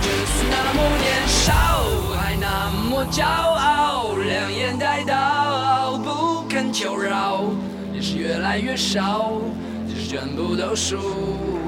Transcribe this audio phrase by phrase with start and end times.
[0.00, 1.52] 就是那么年少，
[2.16, 7.44] 还那么骄傲，两眼带刀，不肯求饶，
[7.92, 9.32] 也是越来越少，
[9.86, 10.96] 即使全部都输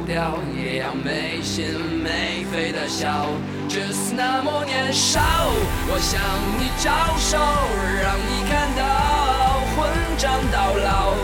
[0.07, 1.67] 掉，也要没心
[2.03, 3.27] 没肺的笑。
[3.69, 5.21] 就是那么年少，
[5.89, 6.21] 我向
[6.59, 7.39] 你招手，
[8.03, 8.83] 让你看到
[9.77, 11.15] 混账到老，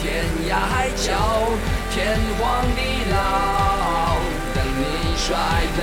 [0.00, 1.12] 天涯海角，
[1.90, 2.80] 天荒地
[3.10, 4.14] 老，
[4.54, 5.34] 等你衰
[5.74, 5.80] 卑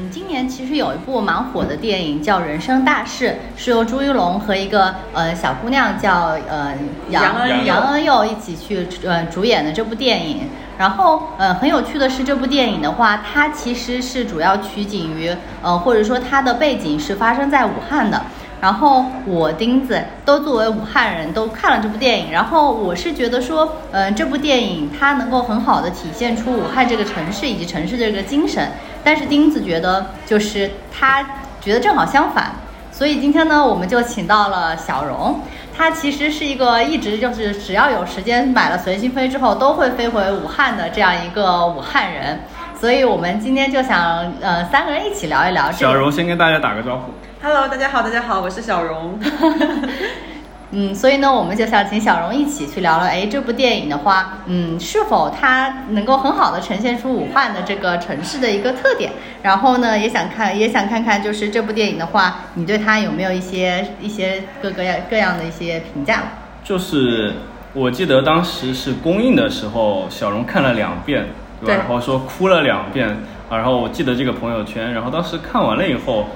[0.00, 6.72] 嗯，今年其实有一部蛮火的电影叫《人生大事》，是由朱一龙和一个呃小姑娘叫呃
[7.10, 10.48] 杨恩杨恩佑一起去呃主演的这部电影。
[10.78, 18.22] 然后呃很有趣的是，这部电影的话，它其实是主要取景于呃或者说它的背景是发生在武汉的。
[18.60, 28.68] 然后我钉子都作为武汉人都看了这部电影，然后我是觉得说，嗯、这部电影它能够很好的体现出武汉这个城市以及城市的这个精神，
[29.04, 31.24] 但是钉子觉得就是他
[31.60, 32.50] 觉得正好相反，
[32.90, 35.38] 所以今天呢，我们就请到了小荣，
[35.78, 42.40] 他其实是一个一直就是只要有时间买了随心飞之后都会飞回武汉的这样一个武汉人，
[42.78, 47.12] 所以我们今天就想呃三个人一起聊一聊这个小荣先跟大家打个招呼。
[47.40, 49.20] Hello，大家好，大家好，我是小荣。
[50.70, 59.12] 嗯，所以呢，我们就想请小荣一起去聊聊，哎，这部电影的话，嗯，是否它能够很好的呈现出武汉的这个城市的一个特点？
[59.42, 66.24] 然后呢，也想看，也想看看，就是这部电影的话，你对它有没有一些一些各个样各样的一些评价？
[66.62, 67.32] 就是
[67.72, 71.28] 我记得当时是公映的时候，小荣看了两遍，
[71.64, 71.74] 对吧？
[71.74, 73.08] 对然后说哭了两遍，
[73.48, 76.26] 啊然后我记得这个朋友圈，然后当时看完了以后，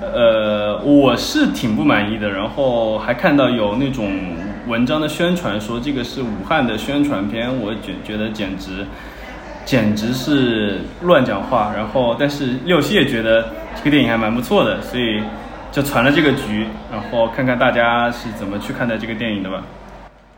[0.00, 4.10] 呃，我是挺不满意的，然后还看到有那种
[4.66, 8.86] 文章的宣传说这个是武汉的宣传片，我觉觉得简直。
[9.64, 15.22] 简直是乱讲话，然后但是六七也觉得这个电影还蛮不错的，所以
[15.70, 19.62] 就传了这个局，然后看看大家是怎么去看待这个电影的吧。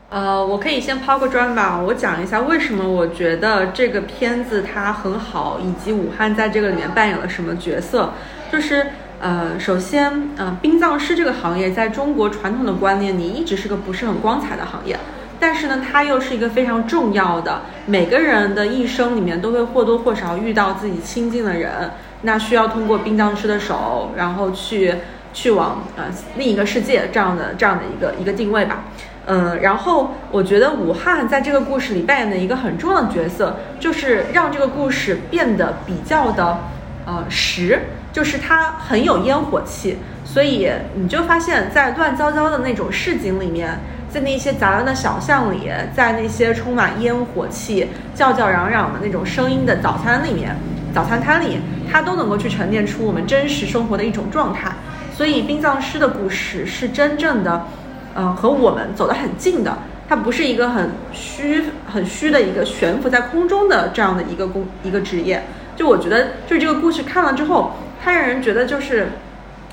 [0.09, 8.11] 呃，我可以先抛个砖吧，我讲一下为什么我觉得这个片子它很好，以及武汉在这个里面扮演了什么角色。
[8.51, 8.85] 就是
[9.21, 14.97] 呃，首先，呃，殡葬师这个行业在中国传统的观念里一直是个不是很光彩的行业，
[15.39, 21.91] 但是呢，它又是一个非常重要的，每个人的一生里面都会或多或少遇到自己亲近的人，
[22.23, 24.95] 那需要通过殡葬师的手，然后去
[25.33, 26.05] 去往呃
[26.37, 28.85] 另一个世界这样的这样的一个一个定位吧。
[29.27, 36.57] 嗯，然后我觉得武汉在这个故事里扮演的一个很重要的角色，就是让这个故事变得比较的
[37.05, 37.79] 呃实，
[38.11, 43.79] 就是它很有烟火气，所以你就发现，在乱糟糟的那种市井里面，
[44.09, 50.55] 在那些杂乱的小巷里，在那些充满烟火气、叫叫嚷嚷的那种声音的早餐里面，
[50.93, 51.59] 早餐摊里，
[51.91, 54.71] 它都能够去沉淀出我们真实生活的一种状态。
[55.15, 57.67] 所以殡葬师的故事是真正的。
[58.13, 59.77] 呃，和我们走得很近的，
[60.09, 65.41] 它不是一个很虚、很虚的一个悬浮在空中的这样的一个工一个职业。
[65.77, 67.71] 就我觉得，就是这个故事看了之后，
[68.03, 69.09] 它让人觉得就是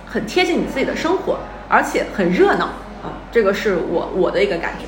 [0.06, 2.66] 很贴近你自己的生活，而且很热闹
[3.02, 4.86] 啊、这个是我我的一个感觉。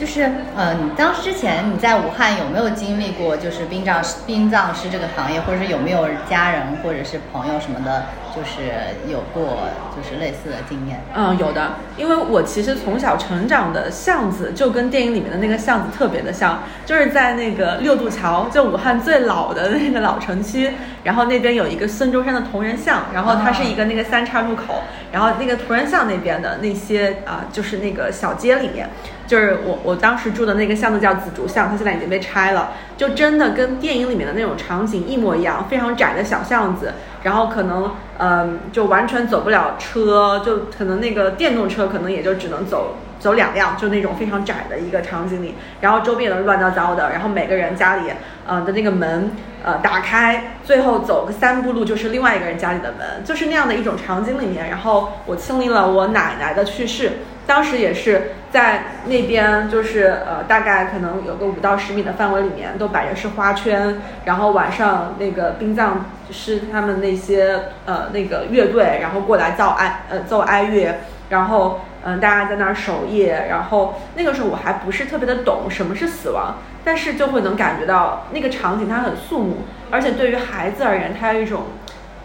[0.00, 0.22] 就是
[0.56, 8.72] 呃，你当之前你在武汉有没有经历过就是殡葬殡葬师这个行业，或者是有没有家人或者是朋友什么的，就是
[9.12, 9.58] 有过
[9.94, 11.02] 就是类似的经验？
[11.14, 20.72] 嗯，有的，因为我其实从小成长的巷子就跟电影里面的那个巷子特别的像，就是在那个六渡桥，就武汉最老的那个老城区，
[21.04, 24.82] 然后那边有一个孙中山的铜人像，然后它是一个那个三岔路口，
[25.12, 28.88] 然后那个铜人像那边的那些啊、就是那个小街里面，
[29.30, 48.10] 就是我我当时住的那个巷子叫紫竹巷，它现在已经被拆了，就真的跟电影里面的那种场景一模一样，非常窄的小巷子，然后可能嗯就完全走不了车，就可能那个电动车可能也就只能走走两辆，就那种非常窄的一个场景里，然后周边都是乱糟糟的，然后每个人家里
[48.48, 49.30] 呃的那个门
[49.62, 57.12] 呃打开，最后走个三步路就是另外一个人家里的门，就是那样的一种场景里面，然后我经历了我奶奶的去世。
[57.50, 71.00] 当时也是在那边，就是呃，大概可能有个五到十米的范围里面，都摆着是花圈，然后晚上那个殡葬师他们那些呃那个乐队，然后过来奏哀呃奏哀乐，
[71.30, 76.54] 然后嗯、大家在那儿守夜，然后那个时候我还不是特别的懂什么是死亡，
[76.84, 79.56] 但是就会能感觉到那个场景它很肃穆，
[79.90, 81.64] 而且对于孩子而言，它有一种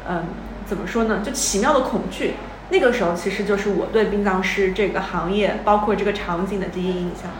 [0.08, 0.24] 嗯，
[0.68, 2.36] 怎么说呢，就奇妙的恐惧。
[2.78, 7.32] 这个时候其实就是我对殡葬师这个行业，包括这个场景的第一印象。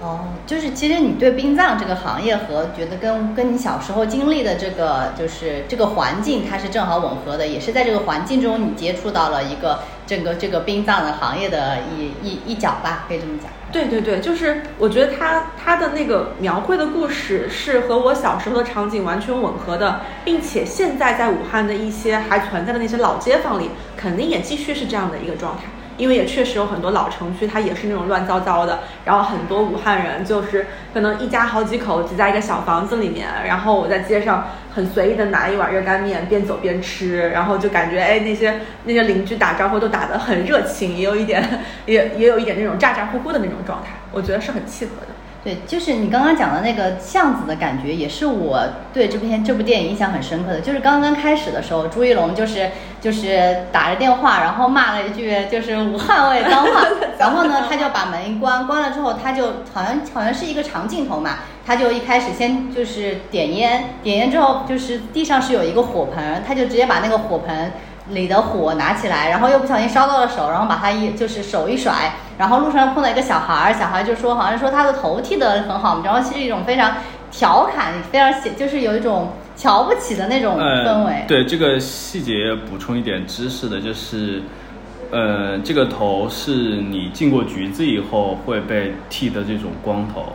[0.00, 13.50] 哦，就是其实你对殡葬这个行业和觉得跟跟你小时候经历的这个就是这个环境，它是正好吻合的，也是在这个环境中你接触到了一个整个这个殡葬的行业的一一一角吧，可以这么讲。
[13.74, 25.64] 对对对，就是我觉得他他的那个描绘的故事是和我小时候的场景完全吻合的，并且现在在武汉的一些还存在的那些老街坊里，肯定也继续是这样的一个状态。
[25.96, 28.80] 因为也确实有很多老城区，它也是那种乱糟糟的。
[29.04, 41.42] 然后很多武汉人就是可能一家好几口挤在一个小房子里面，然后我在街上很随意的拿一碗热干面，边走边吃，然后就感觉哎那些那些邻居打招呼都打得很热情，也有一点
[41.86, 45.08] 也也有一点那种咋咋呼呼的那种状态，我觉得是很契合的。
[45.44, 50.62] 对，就是你刚刚讲的那个巷子的感觉，也是我对这篇这部电影印象很深刻的。
[50.62, 52.70] 就是刚刚开始的时候，朱一龙就是
[53.04, 56.86] 就是打着电话，然后骂了一句就是武汉味脏话，
[57.20, 67.72] 然后呢他就把门一关，关了之后他就好像好像是一个长镜头嘛，他就一开始先就是点烟，点烟之后就是地上是有一个火盆，他就直接把那个火盆。
[68.10, 76.96] 里的火拿起来，然后又不小心烧到了手，然后把他一就是手一甩，然后路上碰到一个小孩儿，小孩就说好像说他的头剃得很好，然后其实一种非常
[77.30, 81.24] 调侃，非常写，就是有一种瞧不起的那种氛围。
[81.26, 84.42] 对这个细节补充一点知识的，就是，
[85.10, 90.34] 呃，这个头是你进过局子以后会被剃的这种光头，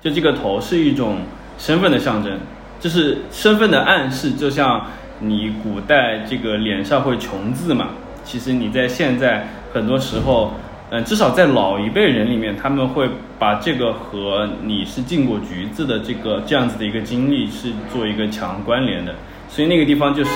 [0.00, 1.18] 就这个头是一种
[1.58, 2.38] 身份的象征，
[2.80, 4.84] 就是身份的暗示，就像。
[5.20, 7.88] 你古代这个脸上会穷字嘛？
[8.22, 10.67] 其实你在现在很多时候，嗯，
[11.04, 13.08] 至少在老一辈人里面，他们会
[13.38, 19.14] 把这个和你是进过局子的这个这样子的一个经历是做一个强关联的。
[19.48, 20.30] 所以那个地方就是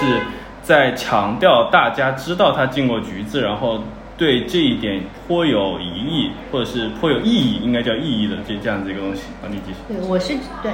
[0.62, 3.82] 在强调大家知道他进过局子，然后
[4.16, 9.22] 对这一点颇有疑义，或者是颇有意义，应该叫意义的这这样子一个东西。
[9.42, 9.78] 啊，你继续。
[9.88, 10.70] 对，我是对。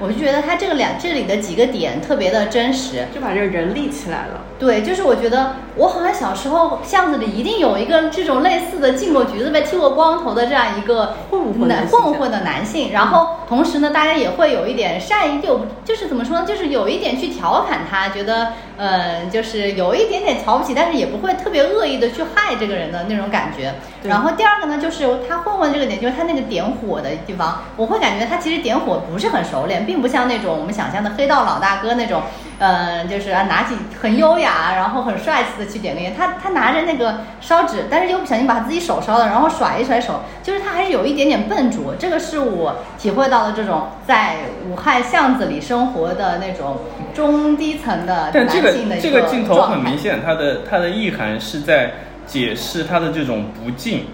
[0.00, 4.40] 我是觉得他这个两这里的几个点特别的真实，就把这个人立起来了。
[4.58, 12.90] 对，就是我觉得我好像小时候巷子里一定有一个这种类似的进过局子被剃过光头的这样一个混混混混的男性。
[12.92, 23.74] 然后同时呢，大家也会有一点善意，就就是怎么说呢，就是有一点去调侃他，觉得呃，就是有一点点瞧不起，但是也不会特别恶意的去害这个人的那种感觉。
[24.02, 29.86] 然后第二个呢，就是他混混这个点，就是他那个点火的地方，我会感觉他其实点火不是很熟练。
[29.86, 32.22] 并不像那种我们想象的黑道老大哥那种，
[32.60, 36.12] 嗯，就是拿起很优雅，然后很帅气的去点个烟。
[36.16, 41.94] 他他拿着那个烧纸，但是又不小心把自己手烧了，然后甩一甩手，就是他还是有一点点笨拙。
[41.96, 44.38] 这个是我体会到的这种在
[44.68, 46.78] 武汉巷子里生活的那种
[47.14, 51.92] 中低层的男性的一个这个镜头很明显，它的它的意涵是在
[52.26, 54.06] 解释他的这种不敬。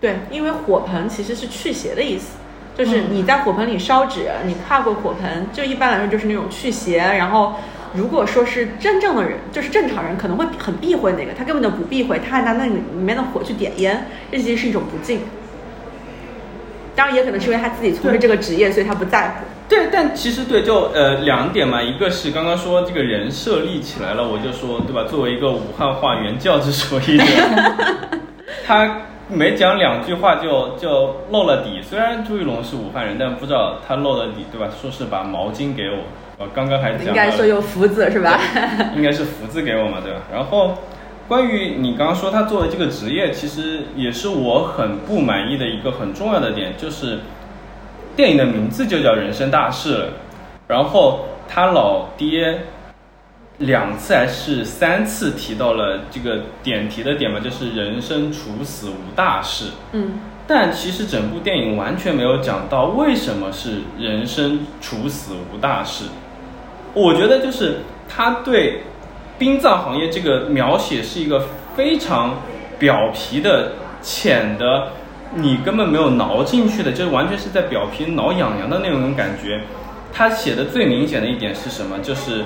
[0.00, 2.38] 对，因为火盆其实是去邪的意思。
[2.76, 6.98] 就是你在火盆里烧纸，你跨过火盆，就一般来说就是那种去邪。
[6.98, 7.54] 然后，
[7.94, 15.20] 如果说是真正的人，就是正常人，可能会很避讳那个，他根本就不避讳，他还拿那里面的火去点烟，这其实是一种不敬。
[16.96, 19.44] 当然，也可能是因为他自己从事这个职业，所以他不在乎。
[19.68, 25.04] 对，但其实对，就呃两点嘛，一个是刚刚说这个人设立起来了，我就说对吧？
[25.08, 27.24] 作为一个武汉话原教旨主义者，
[28.66, 28.98] 他。
[29.26, 34.68] 没讲两句话就就露了底，虽然朱一龙是武汉人，但不知道他露了底，对吧？
[34.78, 36.04] 说是把毛巾给我，
[36.38, 38.38] 我刚刚还讲应该说有福字是吧？
[38.96, 40.20] 应该是福字给我嘛，对吧？
[40.32, 40.78] 然后
[41.28, 47.20] 关于你刚刚说他做的这个职业，其实也是我很不满意的一个很重要的点，就是
[48.16, 49.96] 电影的名字就叫《人生大事》，
[50.68, 52.60] 然后他老爹。
[53.58, 59.66] 两次还是三次提到了这个点题的点嘛，就是人生处死无大事。
[59.92, 66.06] 嗯，但其实整部电影完全没有讲到为什么是人生处死无大事。
[66.94, 68.80] 我觉得就是他对
[69.38, 71.46] 殡葬行业这个描写是一个
[71.76, 72.40] 非常
[72.78, 74.88] 表皮的、浅的，
[75.34, 79.60] 你根本没有挠进去的，就是完全是在表皮挠痒痒的那种感觉。
[80.12, 81.98] 他写的最明显的一点是什么？
[81.98, 82.42] 就是。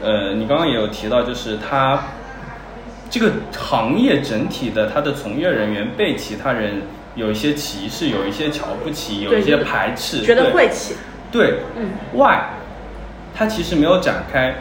[0.00, 2.00] 呃，你刚刚也有提到，就是他
[3.10, 6.82] 这个行业整体的他的从业人员被其他人
[7.16, 10.94] 有一些歧视，有一些瞧不起，有一些排斥，觉得晦气。
[11.32, 12.38] 对，嗯，Why？
[13.38, 14.52] 他其实没有展开。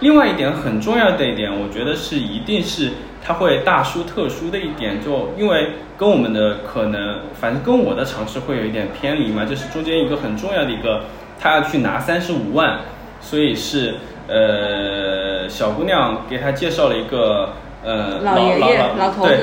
[0.00, 2.90] 另外一点很重要的一点，我觉得是一定是
[3.22, 11.02] 他会大书特书的一点，就因为跟我们的可能，反正跟我的尝试会有一点偏离嘛，就是中间一个很重要的一个，
[11.38, 12.80] 他要去拿三十五万，
[13.20, 13.94] 所以是。
[14.28, 17.52] 呃，小姑娘给他介绍了一个
[17.84, 19.38] 呃老爷爷老老头子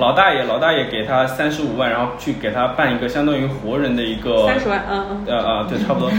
[0.00, 6.10] 老大爷，老大爷给他三十五万，然后去给他办一个相当于活人的一个三十万，嗯嗯，呃呃，对，差不多。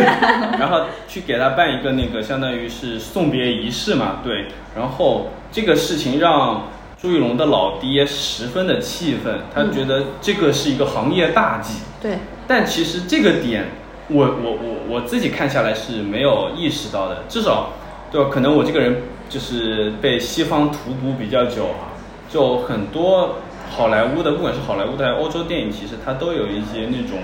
[0.58, 4.46] 然后去给他办一个那个，相当于是送别仪式嘛，对。
[4.76, 6.68] 然后这个事情让
[7.00, 11.80] 朱一龙的老爹十分的气愤，他觉得这个是一个行业大忌。
[12.00, 13.66] 对，但其实这个点，
[14.08, 17.70] 我我我我自己看下来是没有意识到的，至少
[18.10, 18.28] 对吧？
[18.30, 21.96] 可能我这个人就是被西方荼毒比较久啊，
[22.28, 23.36] 就很多
[23.70, 27.20] 好莱坞的，不管是好莱坞的还是欧洲电影，其实它都有一些那种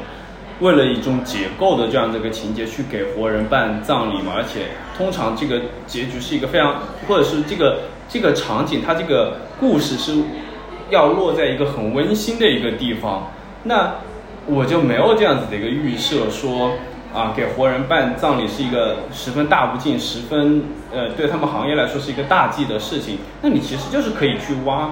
[0.60, 10.14] 为了一种解构的这样的一个情节去给活人办葬礼嘛，而且通常这个结局是一个非常，或者是这个这个场景，它这个故事是
[10.88, 13.30] 要落在一个很温馨的一个地方，
[13.64, 13.96] 那
[14.46, 16.72] 我就没有这样子的一个预设说。
[17.14, 20.62] 啊，给活人办葬礼是一个十分大不敬、十分
[20.92, 23.18] 呃对他们行业来说是一个大忌的事情。
[23.40, 24.90] 那你其实就是可以去挖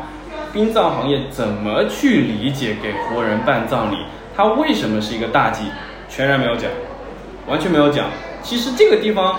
[0.52, 3.98] 殡葬行业怎么去理解给活人办葬礼，
[4.34, 5.64] 它为什么是一个大忌，
[6.08, 6.70] 全然没有讲，
[7.46, 8.06] 完全没有讲。
[8.42, 9.38] 其实这个地方，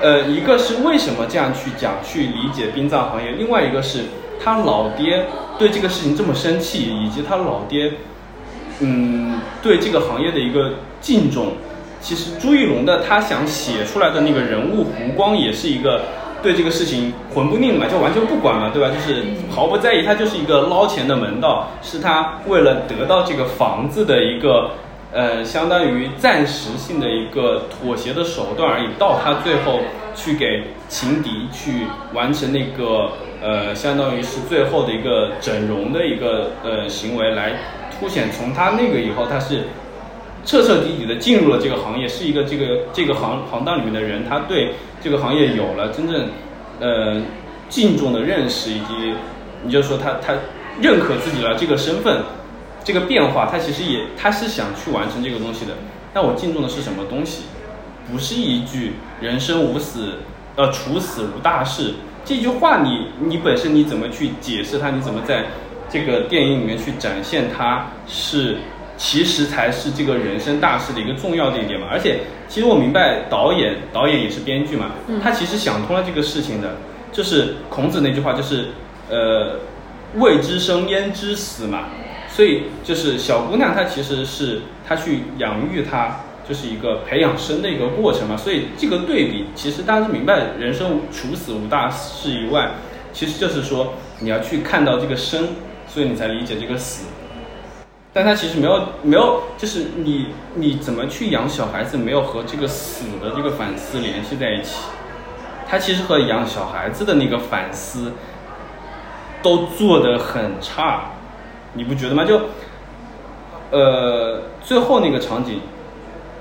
[0.00, 4.04] 呃，一个是为什么这样去讲去理解殡葬行业，另外一个是
[4.42, 5.26] 他老爹
[5.58, 7.94] 对这个事情这么生气，以及他老爹
[8.78, 11.54] 嗯对这个行业的一个敬重。
[12.02, 16.02] 其实朱一龙的他想写出来的那个人物胡光也是一个
[16.42, 18.90] 对这个事情魂不吝嘛，就完全不管嘛，对吧？
[18.90, 24.72] 就是毫不在意，他就是一个捞钱的门道，是他为了得到这个房子的一个
[25.12, 28.88] 呃，相当于暂时性的一个妥协的手段而已。
[28.98, 29.78] 到他最后
[30.16, 37.52] 去给情敌去完成那个呃，相当于是最后的一个整容的一个呃行为，来
[38.00, 39.68] 凸显从他那个以后他是。
[40.44, 46.28] 彻彻底底的进入了这个行业，是一个这个这个行行当里面的人，他对这个行业有了真正
[46.80, 47.22] 呃
[47.68, 49.14] 敬重的认识，以及
[49.62, 50.34] 你就说他他
[50.80, 52.22] 认可自己了这个身份，
[52.82, 55.74] 这个变化，他其实也他是想去完成这个东西的。
[56.12, 57.44] 那我敬重的是什么东西？
[58.10, 60.14] 不是一句“人生无死，
[60.56, 61.94] 呃，处死无大事”
[62.26, 64.90] 这句话你，你本身你怎么去解释它？
[64.90, 65.44] 你怎么在
[65.88, 67.86] 这个电影里面去展现它？
[68.08, 68.56] 是。
[69.04, 76.76] 其实才是这个人生大事的一个重要的一点嘛，而且其实我明白导演，导演也是编剧嘛，他其实想通了这个事情的，
[77.10, 78.68] 就是孔子那句话，就是
[79.10, 79.58] 呃，
[80.14, 81.88] 未知生焉知死嘛，
[82.28, 92.70] 所以就是小姑娘她其实是她去养育她，就是一个培养生的一个过程嘛，所以这个对比其实大家都明白，人生除死无大事以外，
[93.12, 95.48] 其实就是说你要去看到这个生，
[95.88, 97.06] 所以你才理解这个死。
[98.14, 104.76] 但他其实没有没有，就是你你怎么去养小孩子，没有和这个死的这个反思联系在一起。
[105.66, 108.12] 他其实和养小孩子的那个反思
[109.42, 111.12] 都做得很差，
[111.72, 112.24] 你不觉得吗？
[112.26, 112.42] 就
[113.70, 115.62] 呃最后那个场景，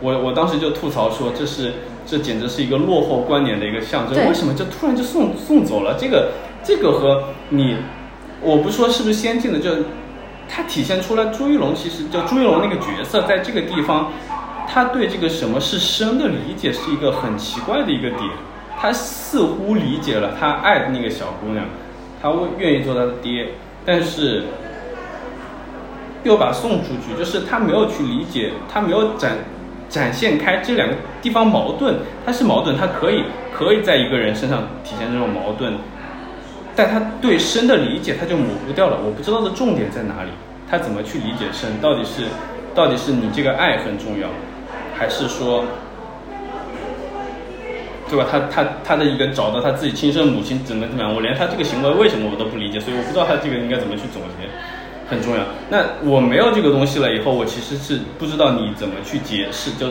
[0.01, 1.71] 我我当时就吐槽说，这是
[2.05, 4.27] 这简直是一个落后观念的一个象征。
[4.27, 5.95] 为什么就突然就送送走了？
[5.97, 7.77] 这个这个和你，
[8.41, 9.69] 我不说是不是先进的，就
[10.53, 14.11] 它体现出来朱一龙其实就朱一龙那个角色在这个地方，
[14.67, 18.29] 他对这个什么是生的理解是一个很奇怪的一个点。
[18.77, 21.63] 他似乎理解了他爱的那个小姑娘，
[22.21, 23.49] 他会愿意做他的爹，
[23.85, 24.43] 但是
[26.23, 29.37] 又把送出去，就是他没有去理解，他没有展
[29.87, 35.75] 展现开这两个地方矛盾，他是矛盾，他可以可以在一个人身上体现这种矛盾，
[36.75, 38.97] 但他对生的理解他就模糊掉了。
[39.03, 40.29] 我不知道的重点在哪里，
[40.69, 41.69] 他怎么去理解生？
[41.81, 42.23] 到底是
[42.73, 44.27] 到底是你这个爱很重要，
[44.97, 45.65] 还是说？
[48.09, 48.27] 对吧？
[48.29, 54.49] 他他他的一个找到他自己亲生母亲怎么怎么样，我连他这个行为为什么我都不理解，所以我不知道他这个应该怎么去总结，
[55.09, 55.41] 很重要。
[55.69, 59.87] 那我没有这个东西了以后，我其实是不知道你怎么去解释，就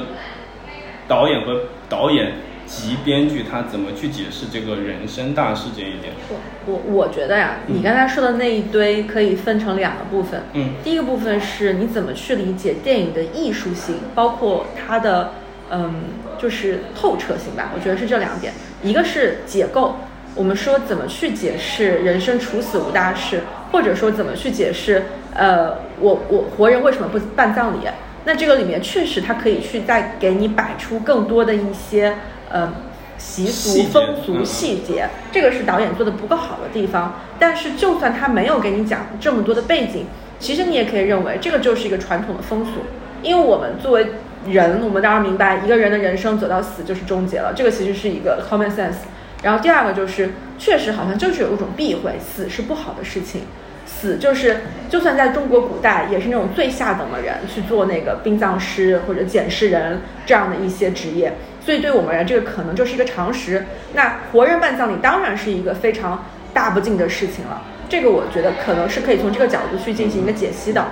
[1.09, 2.31] 导演和导演
[2.71, 6.15] 及编剧他怎么去解释这个人生大事这一点。
[6.29, 6.37] 我
[6.67, 10.41] 我我觉得呀，你刚才说的那一堆可以分成两个部分。
[10.53, 15.33] 嗯第一个部分是你怎么去理解电影的艺术性，包括它的
[15.73, 15.95] 嗯，
[16.39, 17.73] 就是透彻性吧。
[17.75, 18.53] 我觉得是这两点，
[18.85, 19.97] 一个是解构，
[20.37, 23.41] 我们说怎么去解释人生处死无大事，
[23.73, 25.03] 或者说怎么去解释
[25.35, 27.89] 呃，我我活人为什么不办葬礼？
[28.25, 32.15] 那这个里面确实它可以去再给你摆出更多的一些
[32.51, 32.73] 呃
[33.19, 37.21] 习俗风俗嗯细节，这个是导演做的不够好的地方。
[37.39, 40.07] 但是就算他没有给你讲这么多的背景，
[40.39, 42.83] 其实你也可以认为这个就是一个传统的风俗，
[43.23, 44.07] 因为我们作为
[44.47, 49.05] 人，我们当然明白一个人的人生走到死就是终结了，这个其实是一个 common sense。
[49.43, 53.43] 然后第二个就是，确实好像就是有一种避讳，死是不好的事情。
[53.87, 61.33] 死就是，就算在中国古代，也是那种最下等的人去做那个殡葬师或者检视人这样的一些职业。
[61.71, 63.65] 所以对我们而言，这个可能就是一个常识。
[63.95, 67.63] 那活人办葬礼当然是一个非常大不敬的事情了。
[67.89, 70.85] 这个我觉得可能是可以从这个角度去进行一个解析的。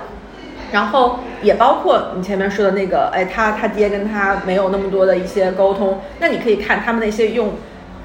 [0.71, 7.55] 然后也包括你前面说的那个，哎，他他爹跟他没有那么多的一些沟通，那你可以看他们那些用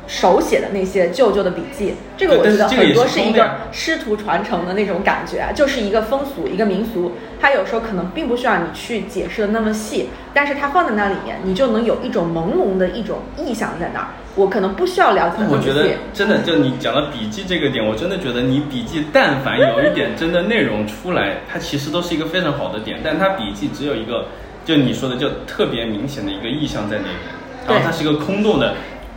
[0.06, 14.06] 手写的那些舅舅的笔记，这个我觉得很多是一个师徒传承的那种感觉，就是一个风俗一个民俗，它有时候可能并不需要你去解释的那么细，但是它放在那里面，你就能有一种朦胧的一种意象在那儿。
[14.36, 22.98] 我可能不需要了解那么我觉得真的，就你讲到笔记这个点，我真的觉得你笔记但凡有一点真的内容出来，它其实都是一个非常好的点。
[23.04, 24.26] 但它笔记只有一个，
[24.64, 27.14] 就你说的就特别明显的一个意象在那边，
[27.68, 28.74] 然后它是一个空洞的，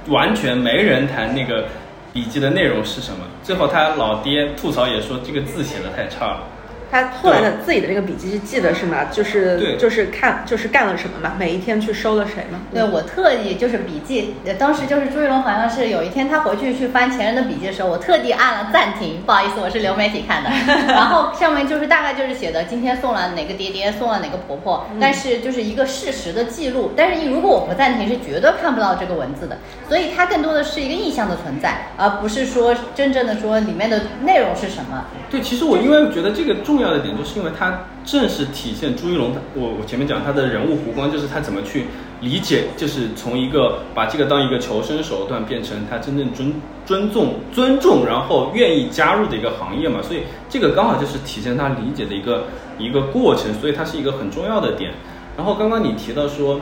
[0.07, 1.65] 完全没人谈那个
[2.13, 3.19] 笔记的内容是什么。
[3.43, 6.43] 最后他老爹吐槽也说这个字写的太差了。
[6.91, 9.05] 他后来的自己的这个笔记是记得是吗？
[9.11, 12.59] 就是就是看就是干了什么嘛，每一天去收了谁嘛。
[12.73, 20.49] 对我特意就是笔记，当时就是朱一龙好像是有一天他回去去翻前人的笔记的时候，我特地按了暂停，不好意思，我是流媒体看的。
[20.87, 26.91] 然后上面就是大概就是写的今天送了哪个爹爹，送了哪个婆婆，但是就是一个事实的记录。
[26.95, 29.57] 但是如果我不暂停，是绝对看不到这个文字的。
[29.87, 35.05] 所以它更多的是一个意象的存在，而不是说真正的说里面的内容是什么。
[35.29, 41.87] 对，其实我因为觉得这个重重要的点，就是因为它正是体现朱一龙，我我前面讲他的人物弧光，就是他怎么去
[42.21, 46.53] 理解，就是从一个把这个当一个求生手段，变成他真正尊
[46.85, 49.99] 尊重尊重，然后愿意加入的一个行业嘛。
[50.01, 52.45] 所以这个刚好就是体现他理解的一个
[52.77, 54.91] 一个过程，所以它是一个很重要的点。
[55.35, 56.61] 然后刚刚你提到说，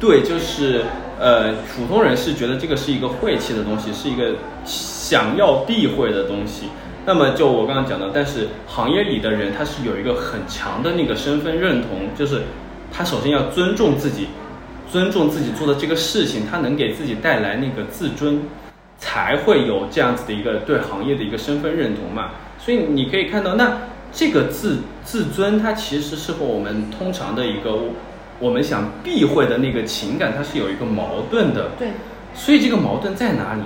[0.00, 0.82] 对，就是
[1.18, 6.66] 呃，普通人是觉得这个是一个晦气的东西，是一个想要避讳的东西。
[7.06, 12.42] 那么就我刚刚讲的，但是行业里的人他是有一个很强的那个身份认同，就是
[12.92, 14.28] 他首先要尊重自己，
[14.90, 18.42] 尊重自己做的这个事情，他能给自己带来那个自尊，
[18.98, 22.32] 才会有这样子的一个对行业的一个身份认同嘛。
[22.58, 23.78] 所以你可以看到，那
[24.12, 27.76] 这个自自尊，它其实是和我们通常的一个
[28.38, 31.70] 我们想避讳的那个情感，它是有一个矛盾的。
[31.78, 31.88] 对。
[32.34, 33.62] 所以这个矛盾在哪里？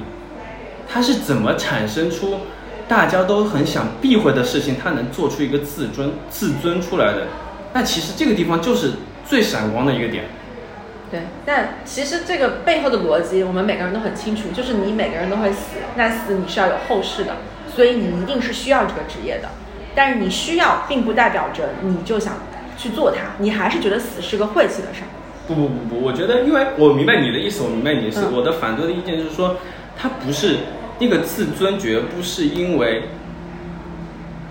[0.88, 2.38] 它是怎么产生出？
[2.86, 7.26] 大家都很想避讳的事情，他能做出一个自尊、自尊出来的，
[7.72, 8.92] 那其实这个地方就是
[9.26, 10.24] 最闪光的一个点。
[11.10, 17.36] 对，但其实这个背后的逻辑，我们每个人都很清楚，就是你每个人都会死，那死你是要有后事的，
[17.74, 19.48] 所以你一定是需要这个职业的。
[19.94, 22.34] 但是你需要，并不代表着你就想
[22.76, 25.08] 去做它，你还是觉得死是个晦气的事儿。
[25.46, 28.26] 不不不不，我觉得，因为我明白你的意思，我明白你的意思。
[28.32, 29.56] 我的反对的意见就是说，
[29.96, 30.58] 它不是。
[31.00, 33.08] 那个自尊绝不是因为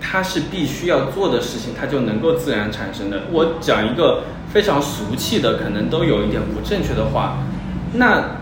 [0.00, 3.22] 他是必须要做的事情，他就能够自然产生的。
[3.32, 7.38] 我讲一个非常俗气的，可能都有一点不正确的话。
[7.94, 8.36] 那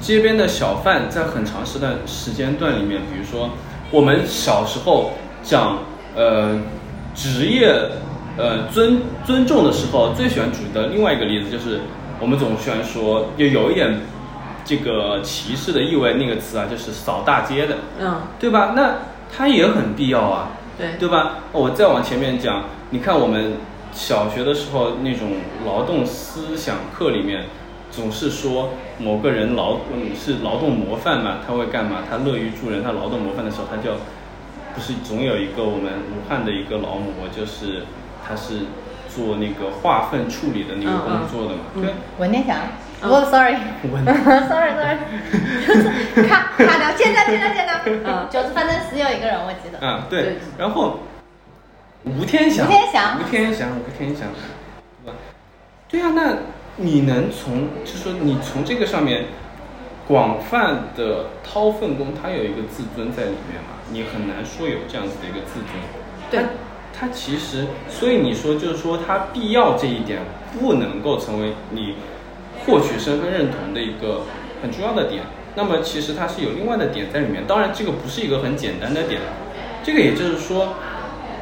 [0.00, 3.50] 街边的小贩在很长时段时间段里面，比如说
[3.92, 5.12] 我们小时候
[5.42, 5.78] 讲
[6.16, 6.58] 呃
[7.14, 7.72] 职业
[8.36, 11.82] 呃尊尊重的时候，最喜欢举的另外一个例子就是
[12.20, 14.00] 我们总喜欢说，就有一点。
[14.64, 18.72] 这个歧视的意味，那个词啊，就是扫大街的，嗯，对吧？
[18.74, 18.94] 那
[19.30, 21.36] 它也很必要啊，对，对吧？
[21.52, 23.54] 我再往前面讲，你看我们
[23.92, 25.32] 小学的时候那种
[25.66, 27.44] 劳动思想课里面，
[27.90, 31.98] 总是说某个人劳嗯是劳动模范嘛，他会干嘛？
[32.08, 33.96] 他乐于助人，他劳动模范的时候，他就
[34.74, 37.82] 不是总有一个我们武汉的一个劳模，就是
[38.26, 38.60] 他是
[39.08, 42.56] 做那个化粪处理的那个工作的嘛，对，文天祥。
[43.04, 44.98] 哦，sorry，sorry，sorry，
[46.26, 49.78] 咔咔掉，见到见到见到，嗯，就是反正是有一个人，我记得。
[49.82, 50.38] 嗯，对。
[50.56, 51.00] 然后
[52.04, 54.28] 吴天祥，吴天祥，吴天祥，吴天祥，
[55.04, 55.16] 对吧？
[55.88, 56.38] 对啊，那
[56.76, 59.26] 你能从，就说你从这个上面
[60.08, 63.76] 广泛的掏粪工，他有一个自尊在里面嘛？
[63.90, 65.68] 你很难说有这样子的一个自尊。
[66.30, 66.40] 对。
[66.96, 70.20] 他其实，所以你说就是说他必要这一点
[70.58, 71.96] 不能够成为你。
[72.66, 74.22] 获取身份认同的一个
[74.62, 75.24] 很重要的点，
[75.54, 77.44] 那么其实它是有另外的点在里面。
[77.46, 79.20] 当然，这个不是一个很简单的点。
[79.82, 80.74] 这个也就是说，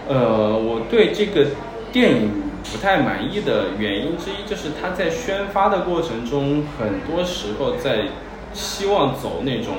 [0.09, 1.47] 呃，我对这个
[1.93, 8.07] 电影不太满意的原因之一，就是它在宣发的过程中，很多时候在
[8.53, 9.77] 希望走那种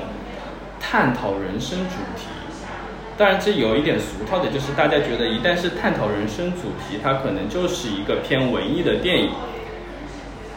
[0.80, 2.28] 探讨人生主题。
[3.16, 9.30] 当然，这有一点俗套的，就是大家觉得一旦是探讨人生主题，它可能就是一个偏文艺的电影。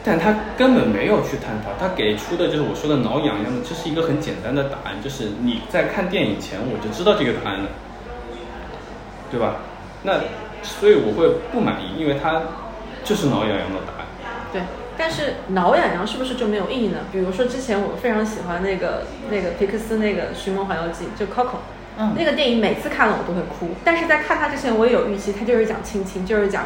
[0.07, 7.67] 但他根本没有去探讨，他给出的就是我说的挠痒痒的，这是一个很简单的答案，就是你在看电影前我就知道这个答案了，
[9.29, 9.57] 对吧？
[10.03, 10.21] 那
[10.63, 12.41] 所以我会不满意，因为他
[13.03, 14.07] 就是挠痒痒的答案。
[14.53, 14.61] 对，
[14.97, 16.99] 但是挠痒痒是不是就没有意义呢？
[17.11, 21.57] 比如说之前我非常喜欢那个那个皮克斯那个《寻梦环游记》，就 Coco，
[21.97, 26.63] 嗯那个电影每次看了我都会哭，但是在看它之前我也有预期，它就是讲亲情，就是讲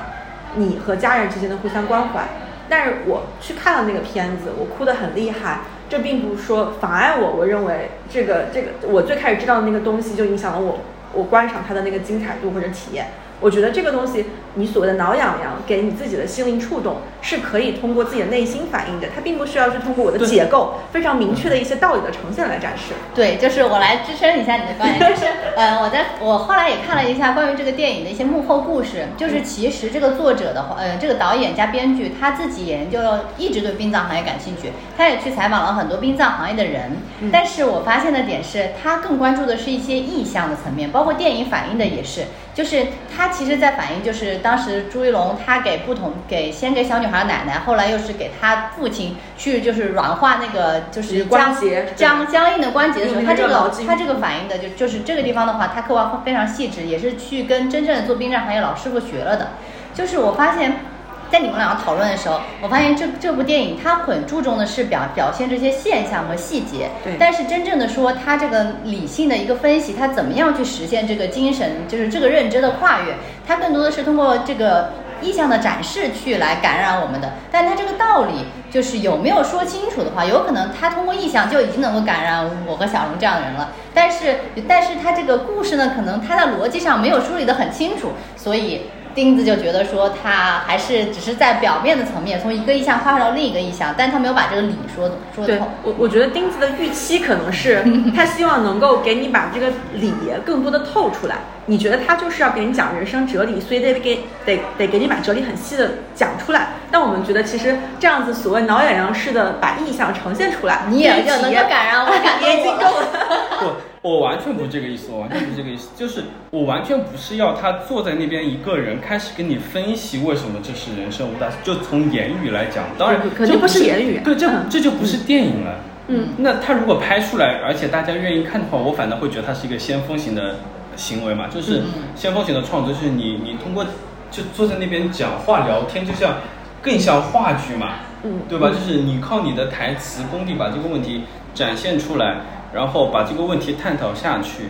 [0.57, 2.27] 你和家人之间的互相关怀。
[2.71, 10.79] 但是我去看了那个片子，我哭得很厉害，这并不是说妨碍我，我认为这个这个我最开始知道的那个东西就影响了我
[11.11, 13.07] 我观赏它的那个精彩度或者体验。
[13.41, 22.93] 我觉得这个东西，你所谓的挠痒痒，给你自己的心灵触动，是可以通过自己的内心反应的，它并不需要去通过我的对解构非常明确的一些道理的呈现来展示。
[23.15, 25.25] 对，就是我来支撑一下你的观点，就是
[25.55, 32.99] 呃，我在我后来也看了一下关于这个电影的一些幕后故事，就是其实这个作者的话，呃，这个导演加编剧他自己研究
[33.39, 36.91] 一直对殡葬行业感兴趣，他也去采访了很多殡葬行业的人，
[37.31, 59.51] 但是我发现的点是他更关注的是一些意象的层面，包括电影反映的也是，就是他其实在反映就是当时朱一龙他给不同给先给小女孩奶奶，后来又是给他父亲去就是软化那个就是僵关节僵僵硬的关节的时候，他这个他这个反映的就就是这个地方的话，他刻画非常细致，也是去跟真正的做殡葬行业老师傅学了的。
[59.93, 60.85] 就是我发现，
[61.31, 73.15] 在你们两个讨论的时候，我发现这这部电影它很注重的是表表现这些现象和细节，对但是真正的说它这个理性的一个分析，它怎么样去实现这个精神，就是这个认知的跨越，
[73.47, 74.91] 它更多的是通过这个。
[75.21, 83.69] 意象的展示去来感染我们的，但它这个道理就是有没有说清楚的话，有可能它通过意象就已经能够感染我和小荣这样的人了。
[83.93, 95.67] 但是，但是他这个故事呢，可能他在逻辑上没有梳理得很清楚，所以钉子就觉得说他还是只是在表面的层面，从一个意象跨到另一个意象，但他没有把这个理说说对透。
[95.83, 97.83] 我，我觉得钉子的预期可能是
[98.15, 100.13] 他希望能够给你把这个理
[100.45, 101.35] 更多的透出来。
[101.67, 106.69] 你觉得他就是要给你讲人生哲理，所以得给得得给你把哲理很细的讲出来。
[106.89, 113.75] 但我们觉得其实这样子所谓挠痒痒式的把意象呈现出来，你也就能够感染我，感动也已经我够了。
[114.01, 125.75] 不，我完全不是这个意思，我完全不是这个意思，就是我完全不是要他坐在那边一个人开始跟你分析为什么这是人生无大，就从言语来讲，当然肯定不这不是言语对，这嗯这就不是电影了。
[126.07, 130.55] 嗯，那他如果拍出来，而且大家愿意看的话，我反倒会觉得他是一个先锋型的
[130.95, 131.85] 行为嘛，就是嗯
[132.15, 133.85] 先锋型的创作，就是你你通过
[134.31, 136.37] 就坐在那边讲话聊天，就像
[136.81, 138.69] 更像话剧嘛，嗯对吧？
[138.71, 142.41] 就是你靠你的台词功底把这个问题展现出来，
[142.73, 144.69] 然后把这个问题探讨下去。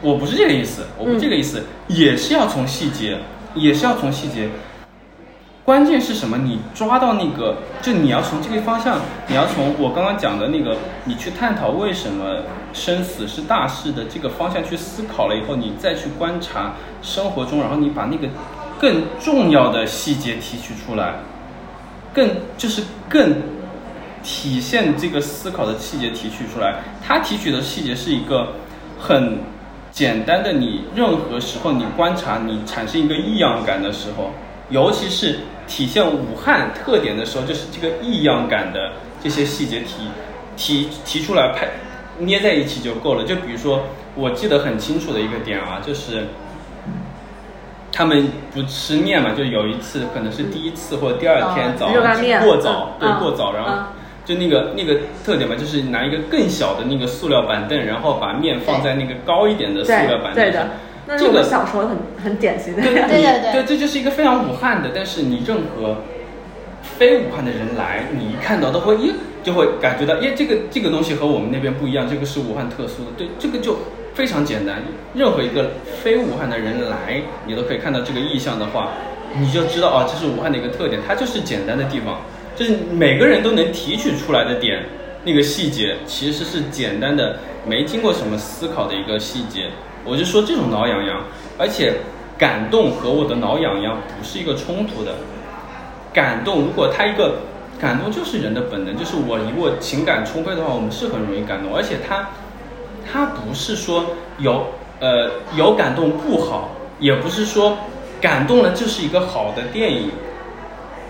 [0.00, 3.18] 我不是这个意思，我不是这个意思，也是要从细节，
[3.54, 4.48] 也是要从细节。
[5.64, 6.38] 关键是什么？
[6.38, 8.98] 你抓到那个，就你要从这个方向，
[9.28, 12.38] 你要从我刚刚讲的那个，你去探讨为什么
[12.72, 18.26] 生死是大事的这个方向去思考了以后，你再去观察生活中，然后你把那个
[18.80, 21.14] 更重要的细节提取出来，
[22.12, 23.36] 更就是更
[24.22, 26.76] 体现这个思考的细节提取出来。
[27.06, 28.54] 他提取的细节是一个
[28.98, 29.38] 很
[29.90, 34.30] 简单的，你任何时候你观察你产生一个异样感的时候，
[34.70, 40.08] 尤其是体现武汉特点的时候，就是这个异样感的这些细节提
[40.56, 41.68] 提提出来拍
[42.18, 43.24] 捏在一起就够了。
[43.24, 43.82] 就比如说，
[44.14, 46.28] 我记得很清楚的一个点啊，就是
[47.90, 51.88] 他们不吃面嘛，就有一次可能是第一次或者第二天哦早
[52.46, 53.86] 过早，对过早，然后嗯
[54.32, 60.70] 就那个那个特点嘛，就是拿一个更小的那个塑料板凳，然后把面放在那个高一点的塑料板凳上对对的。，
[61.06, 62.82] 那是这个我们小时候很很典型的。
[62.82, 65.96] 对对对对对，这就是一个非常武汉的，但是你任何
[66.82, 73.76] 非武汉的人来，你一看到都会，耶，就会感觉到，耶，这个这个东西和我们那边不一样，这个是武汉特殊的，对，这个就
[74.14, 74.80] 非常简单。
[75.14, 78.90] 任何一个非武汉的人来，你都可以看到这个意象的话，
[79.38, 82.20] 你就知道啊，这是武汉的一个特点，它就是简单的地方，
[82.54, 84.84] 就是每个人都能提取出来的点，
[85.24, 89.70] 那个细节其实是简单的，没经过什么思考的一个细节。
[90.04, 91.24] 我就说这种挠痒痒，
[91.58, 91.94] 而且
[92.36, 95.14] 感动和我的挠痒痒不是一个冲突的。
[96.12, 97.36] 感动，如果他一个
[97.80, 102.28] 感动就是人的本能，就是我如果情感充沛的话，我们是很容易感动，而且他
[103.10, 104.04] 他不是说
[104.38, 104.66] 有
[105.00, 107.78] 呃有感动不好，也不是说
[108.20, 110.10] 感动了就是一个好的电影。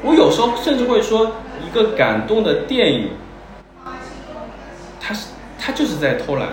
[0.05, 1.33] 我有时候甚至会说，
[1.65, 3.11] 一个感动的电影，
[5.01, 6.49] 他是他就是在偷懒，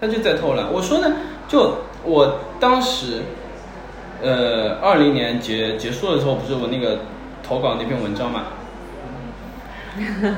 [0.00, 0.72] 他就在偷懒。
[0.72, 1.16] 我说呢，
[1.48, 3.22] 就我当时，
[4.22, 7.00] 呃，二零年结结束的时候，不是我那个
[7.42, 8.44] 投稿那篇文章嘛，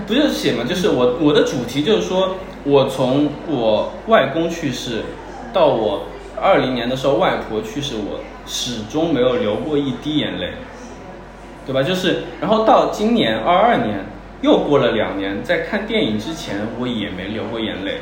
[0.06, 5.02] 不是写嘛，就是我我的主题就是说，我从我外公去世
[5.52, 6.06] 到我
[6.40, 10.54] 二零年的时候外婆去世，我始终没有流过一滴眼泪，
[11.66, 11.82] 对吧？
[11.82, 14.06] 就是然后到今年二二年
[14.42, 18.00] 又过了两年，在看电影之前我也没流过眼泪，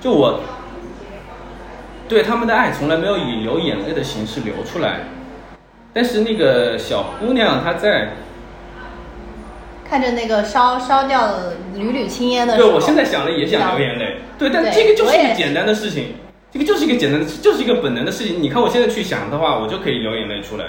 [0.00, 0.40] 就我
[2.08, 5.00] 对他们的爱从来没有以流眼泪的形式流出来，
[5.92, 8.10] 但是那个小姑娘她在。
[9.90, 14.18] 看着那个烧烧掉的缕缕青烟的时候，对我现在想了也想流眼泪。
[14.38, 16.12] 对，但这个就是一个简单的事情，
[16.52, 18.42] 这个就是一个简单的，就是一个本能的事情。
[18.42, 20.66] 你看我现在去想的话，我就可以流眼泪出来。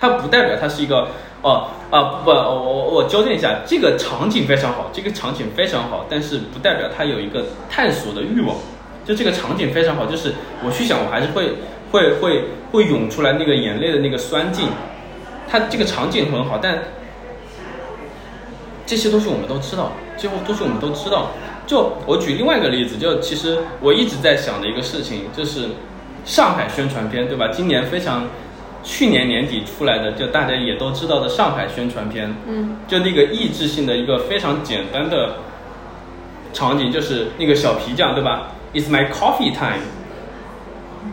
[0.00, 1.08] 它不代表它是一个
[1.42, 8.56] 哦啊不，我我我纠正一下，这个场景非常好，这个场景非常好，但是不代表它有一个探索的欲望。
[9.04, 10.32] 就这个场景非常好，就是
[10.64, 11.54] 我去想，我还是会
[11.92, 14.66] 会会会涌出来那个眼泪的那个酸劲。
[15.48, 16.78] 它这个场景很好，但。
[18.86, 21.30] 这些都是我们都知道，几乎都是我们都知道。
[21.64, 25.68] 就我举另外一个例子，就其实我一直在想的一个事情，就是
[26.24, 27.46] 上海宣传片，对吧？
[27.52, 28.26] 今年非常，
[28.82, 35.36] 去年年底出来的，就大家也都知道的上海宣传片，嗯，就那个意志性的一个非常简单的
[36.52, 39.82] 场景，就是那个小皮匠，对吧？It's my coffee time。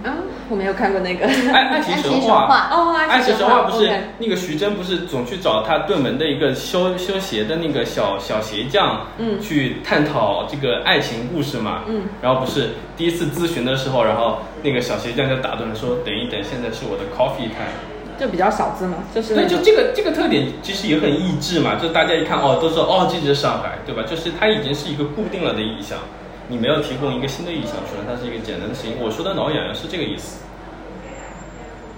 [0.04, 0.13] 嗯。
[0.50, 17.76] 我没有看过那个《爱爱情神话》哦，《爱情神话》不是那个徐峥不是总去找他对门的一个修修鞋的那个小小鞋匠，嗯，去探讨这个爱情故事嘛，嗯，然后不是第一次咨询的时候，然后那个小鞋匠就打断了说：“等一等，现在是我的 coffee time。”
[18.17, 24.04] 就比较小资嘛，就是对，就这个这个特点其实也很意志嘛，就大家一看哦，都说哦，这就是上海，对吧？
[24.10, 26.00] 就是它已经是一个固定了的意象。
[26.49, 28.95] 你没有提供一个新的意象出来，它是一个简单的事情。
[29.01, 30.43] 我说的挠痒痒是这个意思。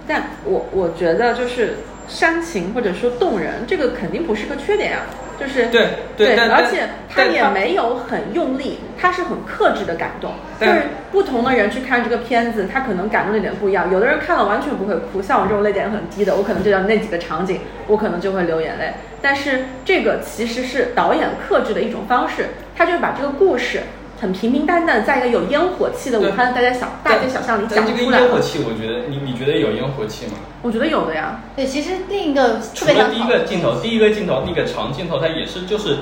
[0.07, 1.75] 但我我觉得就是
[2.07, 5.05] 煽情或者说动人，这个肯定不是个缺点啊。
[5.39, 10.33] 就是对对，而且他也没有很用力，他是很克制的感动。
[10.59, 10.81] 就是
[11.13, 13.89] 不同的人去看这个片子，他可能感动的点不一样。
[13.89, 18.91] 有的人看了完全不会哭，像我这种泪点很低的，我可能就要那几个场景，我可能就会流眼泪。
[19.21, 23.83] 但是这个其实是导演克制的一种方式，他就把这个故事。
[24.19, 27.97] 很平平淡淡，在一个有烟火气的武汉大街小大街小巷里讲出来。
[27.97, 30.33] 这个烟火气，我觉得你你觉得有烟火气吗？
[30.61, 31.39] 我觉得有的呀。
[31.55, 35.99] 对，其实另一个除了第一个镜头，第一个镜头那个长镜头，它也是就是，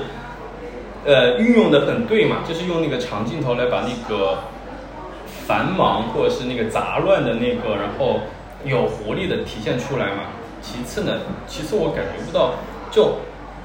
[1.04, 4.38] 呃，运用的很对嘛，就是用那个长镜头来把那个
[5.46, 8.22] 繁忙或者是那个杂乱的那个，然后
[8.64, 10.34] 有活力的体现出来嘛。
[10.60, 11.12] 其次呢，
[11.46, 12.54] 其次我感觉不到，
[12.90, 13.18] 就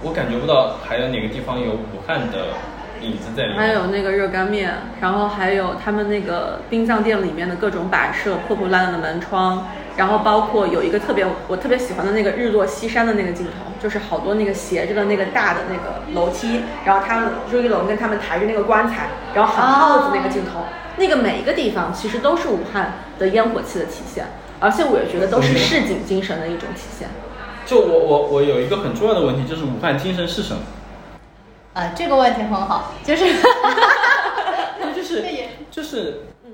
[0.03, 2.49] 我感觉不到还有哪个地方有武汉的。
[3.57, 20.65] 还有那个热干面，然后还有他们那个殡葬店里面的各种摆设，破破烂烂的门窗，然后包括有一个特别我特别喜欢的那个日落西山的那个镜头，就是好多那个斜着的那个大的那个楼梯，然后他们朱一龙跟他们抬着那个棺材，然后喊耗子那个镜头，
[20.97, 24.25] 那个每一个地方其实都是武汉的烟火气的体现，
[24.59, 27.09] 而且我也觉得都是市井精神的一种体现。
[27.65, 30.61] 就我我我有一个很重要的问题，就是武汉精神是什么？
[31.73, 33.25] 啊，这个问题很好，就是，
[34.95, 35.25] 就是，
[35.71, 36.51] 就是，嗯，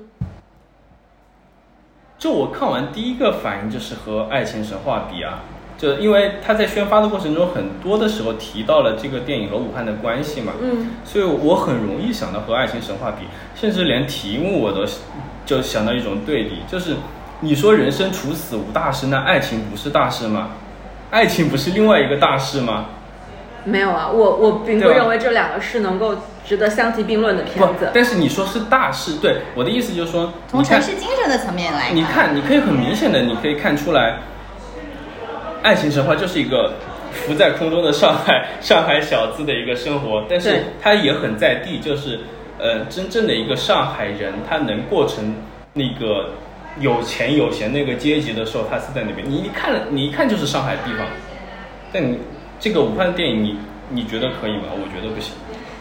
[2.17, 5.41] 就我看完第一个反应就是和《爱情神话》比啊，
[5.77, 14.85] 就因为他在宣发的过程中很多的时候提到了这个电影和武汉的关系嘛，嗯，所以我很容易想到和《爱情神话》比，甚至连题目我都
[15.45, 16.95] 就想到一种对比，就是
[17.41, 20.51] 你说人生除死无大事，那爱情不是大事吗？
[21.11, 22.85] 爱情不是另外一个大事吗？
[23.69, 27.89] 没有啊，我我并不认为这两个是能够值得相提并论的片子。
[27.93, 34.11] 但是你说是大事，对我的意思就是说，从城市精神的层面来，你看，你可以很明显的，你可以看出来，
[35.61, 36.73] 《爱情神话》就是一个
[37.13, 42.19] 浮在空中的上海上海小资的一个生活，但是它也很在地，就是
[42.57, 45.35] 呃，真正的一个上海人，他能过成
[45.73, 46.31] 那个
[46.79, 49.29] 有钱有闲那个阶级的时候，他是在那边。
[49.29, 51.05] 你一看，你一看就是上海地方，
[51.93, 52.17] 但你。
[52.59, 53.57] 这个武汉电影，你
[53.89, 54.67] 你觉得可以吗？
[54.73, 55.33] 我觉得不行。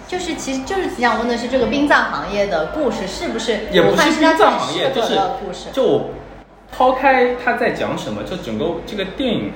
[0.07, 5.19] 就是，其实就是想问的是，这个殡葬行业的故事是不是也不是殡葬行业，就是
[5.73, 6.11] 就
[6.73, 9.53] 抛开他在讲什么，就整个这个电影，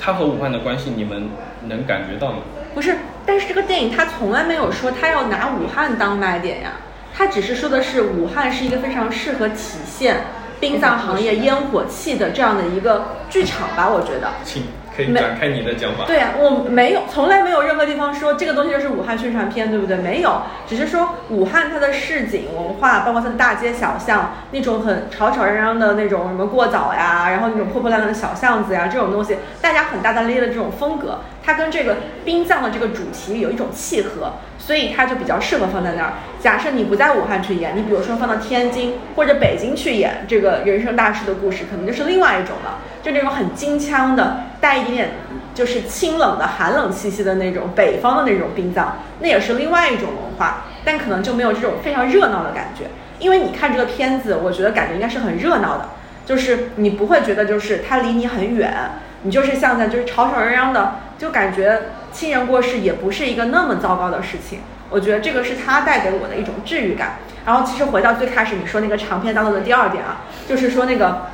[0.00, 1.28] 他和武汉的关系，你们
[1.68, 2.38] 能感觉到吗？
[2.74, 6.72] 不是，但是这个电影它从来没有说他要拿武汉当卖点呀，
[7.14, 10.22] 他只是说的是武汉是一个非常适合体现
[10.58, 14.32] 殡葬行业烟火气的这样的一个剧场吧，我觉得。
[14.42, 14.64] 请。
[14.96, 16.04] 可以展开你的讲法。
[16.06, 19.96] 对呀、我没有，从来没有任何地方说这个东西就是武汉宣传片，对不对？
[19.96, 36.12] 没有，只是说武汉它的市井文化，包括它的大街小巷，那种很吵吵嚷嚷的那种什么过早呀，然后那种破破烂烂的小巷子呀，这种东西，大家很大大咧咧的这种风格，它跟这个殡葬的这个主题有一种契合，所以它就比较适合放在那儿。
[36.40, 45.10] 假设你不在武汉去演，你比如说放到天津或者北京去演这个人生大事的故事，可能就是另外一种了，就那种很京腔的，带一点点
[45.54, 52.86] 就是清冷的寒冷气息的那种北方的那种殡葬，那也是另外一种文化，但可能就没有这种非常热闹的感觉。
[53.20, 55.90] 因为你看这个片子，我觉得感觉应该是很热闹的，
[56.26, 58.74] 就是你不会觉得就是它离你很远，
[59.22, 64.58] 你就是像在就是吵吵嚷嚷的，就感觉亲人过世也不是一个那么糟糕的事情。
[64.90, 67.18] 我觉得这个是它带给我的一种治愈感。
[67.44, 71.28] 然后其实回到最开始你说那个长篇当中的第二点啊，就是说那个，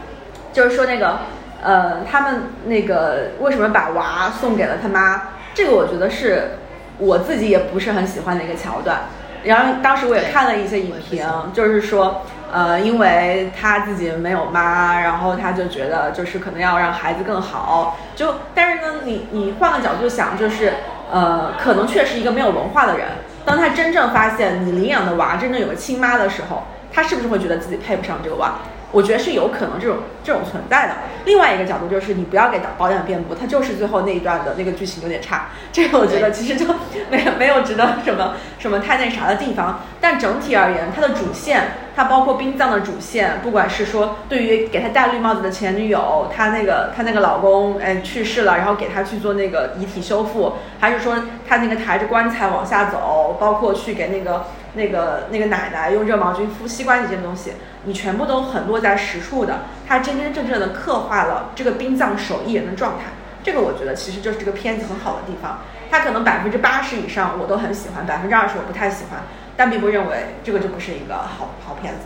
[0.53, 1.21] 就是说那个，
[1.63, 5.23] 呃，他们那个为什么把娃送给了他妈？
[5.55, 6.59] 这个我觉得是
[6.99, 9.03] 我自己也不是很喜欢的一个桥段。
[9.45, 12.23] 然后当时我也看了一些影评，就是说，
[12.53, 17.99] 呃，因为他自己没有妈，然后他就觉得就是可能要让孩子更好。
[18.15, 20.75] 就但是呢，你你换个角度想，就是
[21.11, 23.09] 呃，可能确实一个没有文化的人，
[23.45, 28.55] 当他真正发现你领养的娃真正有个亲妈的时候，他是不是会觉得自己配不上这个娃？
[28.93, 30.93] 我觉得是有可能这种这种存在的。
[31.25, 36.67] 另外一个角度就是你不要给导导演辩驳，他就是最后那一段的那个剧情有点差，这个我觉得其实就
[37.11, 39.81] 没有没有值得什么什么太那啥的地方。
[40.01, 51.15] 但整体而言，它的主线，它包括殡葬的主线，不管是说对于给他戴绿帽子的前女友，她那个她那个老公哎去世了，然后给他去做那个遗体修复，还是说
[51.49, 57.53] 他那个抬着棺材往下走，包括去给那个那个那个奶奶用热毛巾敷膝关节这些东西，
[57.85, 63.07] 你全部都很落在实处的，它真真正正的刻画了这个殡葬手艺人的状态。
[63.45, 65.59] 这个我觉得其实就是这个片子很好的地方，
[65.91, 69.21] 它可能百分之八十以上我都很喜欢，百分之二十我不太喜欢，
[69.57, 72.01] 但并不认为这个就不是一个好好片子。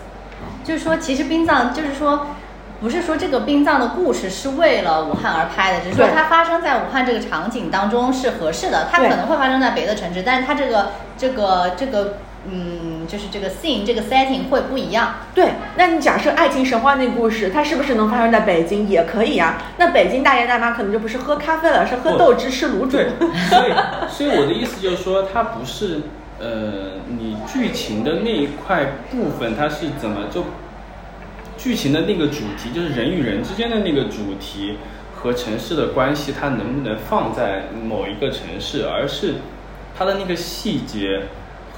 [0.65, 2.27] 就是说，其实殡葬就是说，
[2.81, 8.89] 不是说这个殡葬的故事是为了武汉而拍的，只是说它发生在武汉这个场景当中是合适的。
[8.91, 12.19] 它可能会发生在别的城市，但是它这个这个这个
[12.51, 15.17] 嗯，就是这个 scene 这个 setting 会不一样。
[15.35, 18.89] 对，那你假设爱情神话那故事，它是不是能发生在北京？
[18.89, 22.97] 也可以啊、那北京大爷大妈可能就不是喝咖啡了，是喝豆汁吃卤煮。
[22.97, 23.11] 对，
[23.49, 23.73] 所以
[24.09, 26.03] 所以我的意思就是说，它不是
[26.39, 30.45] 呃，你剧情的那一块部分，它是怎么就
[31.57, 34.79] 剧情的那个主题，就是人与人之间的那个主题
[35.15, 39.37] 和城市的关系，它能不能放在某一个城市，而是
[39.99, 41.23] 它的那个细节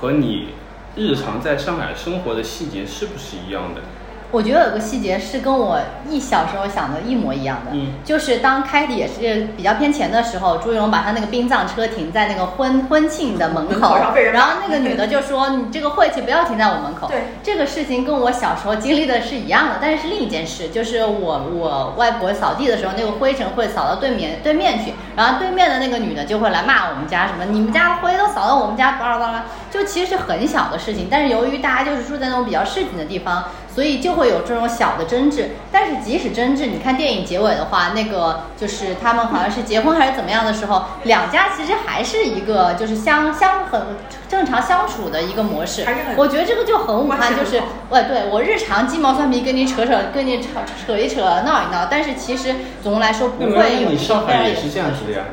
[0.01, 0.51] 和你
[0.95, 3.83] 日常在上海生活的细节是不是一样的？
[4.31, 7.95] 我觉得有个细节是跟我一小时候想的一模一样的，嗯。
[8.05, 13.97] 就是当开的也是比较偏前的时候，朱一龙把他那个殡葬车停在那个婚婚庆的门门口
[14.33, 35.51] 然后那个女的就说：“你这个晦气不要停在我门口。”对，这个事情跟我小时候经历的是一样的，但是是另一件事，就是我我外婆扫地的时候，那个灰尘会扫到对面对面去，然后对面的那个女的就会来骂我们家什么，你们家灰都扫到我们家，巴拉巴拉，就其实是很小的事情，但是由于大家就是住在那种比较市井的地方，所以就会有这种小的争执。
[35.71, 43.81] 但是即使争执，你看电影结尾的话，那个就是他们好像是结婚还是怎么样的时候，两家其实还是一个就是相相很
[44.29, 45.85] 正常相处的一个模式。
[46.17, 50.49] 我觉得这个就很武汉，就是好我对我日常鸡毛蒜皮跟你扯扯，跟你扯
[50.87, 55.25] 扯一扯闹一闹，但是其实总的来说不会有那你上海也是这样子的呀。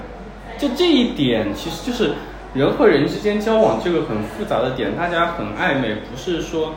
[0.58, 2.14] 就这一点，其实就是
[2.54, 6.76] 人和人之间交往这个很复杂的点，大家很暧昧，不是说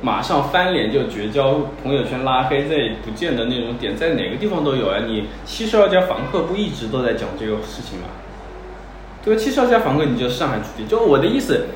[0.00, 4.98] 马上翻脸就绝交，朋友圈拉黑，这不见的那种点，在哪个地方都有啊。
[5.06, 8.06] 你七十二家房客不一直都在讲这个事情吗？
[9.24, 9.40] 对吧？
[9.40, 10.86] 七十二家房客，你就是上海主题。
[10.88, 11.66] 就我的意思。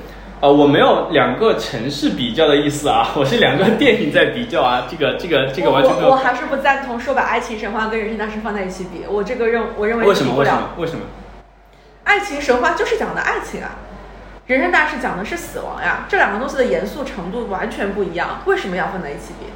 [0.41, 6.09] 啊、我没有两个城市比较的意思啊， 我是两个电影在比较啊，这个这个这个完全没有。
[6.09, 10.37] 我我还是不赞同说把爱情神话跟人生大事放在一起比，我这个认我认为为什么？
[10.37, 10.69] 为什么？
[10.77, 11.01] 为什么？
[12.03, 13.71] 爱情神话就是讲的爱情啊，
[14.47, 19.47] 人生大事讲的是死亡呀，这两个东西的严肃程度完全不一样，为什么要放在一起比？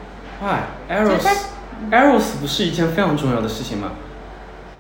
[0.43, 3.93] 哎，Eros，Eros 不是一件非常重要的事情吗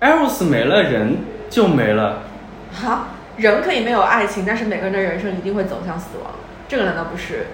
[0.01, 1.19] ？Eros 没了，人
[1.51, 2.23] 就没了。
[2.73, 6.33] 好，人可以没有爱情，但是每个人的人生一定会走向死亡，
[6.69, 7.49] 这个难道不是？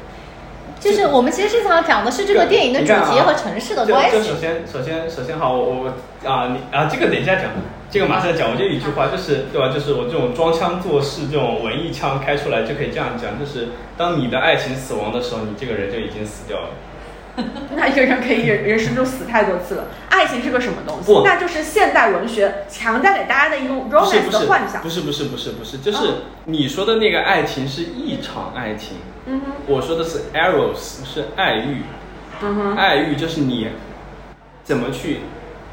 [0.79, 4.37] 就是我们其实是想讲的是这个电影的主题和城市的关系就首。
[4.37, 7.47] 先，首先，首先好，我我啊，你啊，这个等一下讲，
[7.95, 8.51] 这个马上讲。
[8.51, 9.73] 我就一句话，就是对吧？
[9.73, 16.71] 就是我这种装腔作势，这种文艺腔开出来就可以这样讲，就是当你的爱情死亡的时候，你这个人就已经死掉了。
[17.77, 19.85] 那一个人可以人人生中死太多次了。
[20.11, 21.23] 爱情是个什么东西不？
[21.25, 24.89] 那就是现代文学强加给大家的一种 romance 的幻想不。
[24.89, 26.15] 是不是不是不是，就是嗯
[26.47, 31.83] 你说的那个爱情是一场爱情，嗯哼，我说的是 eros 是爱欲，
[32.43, 33.69] 嗯哼，爱欲就是你
[34.65, 35.21] 怎么去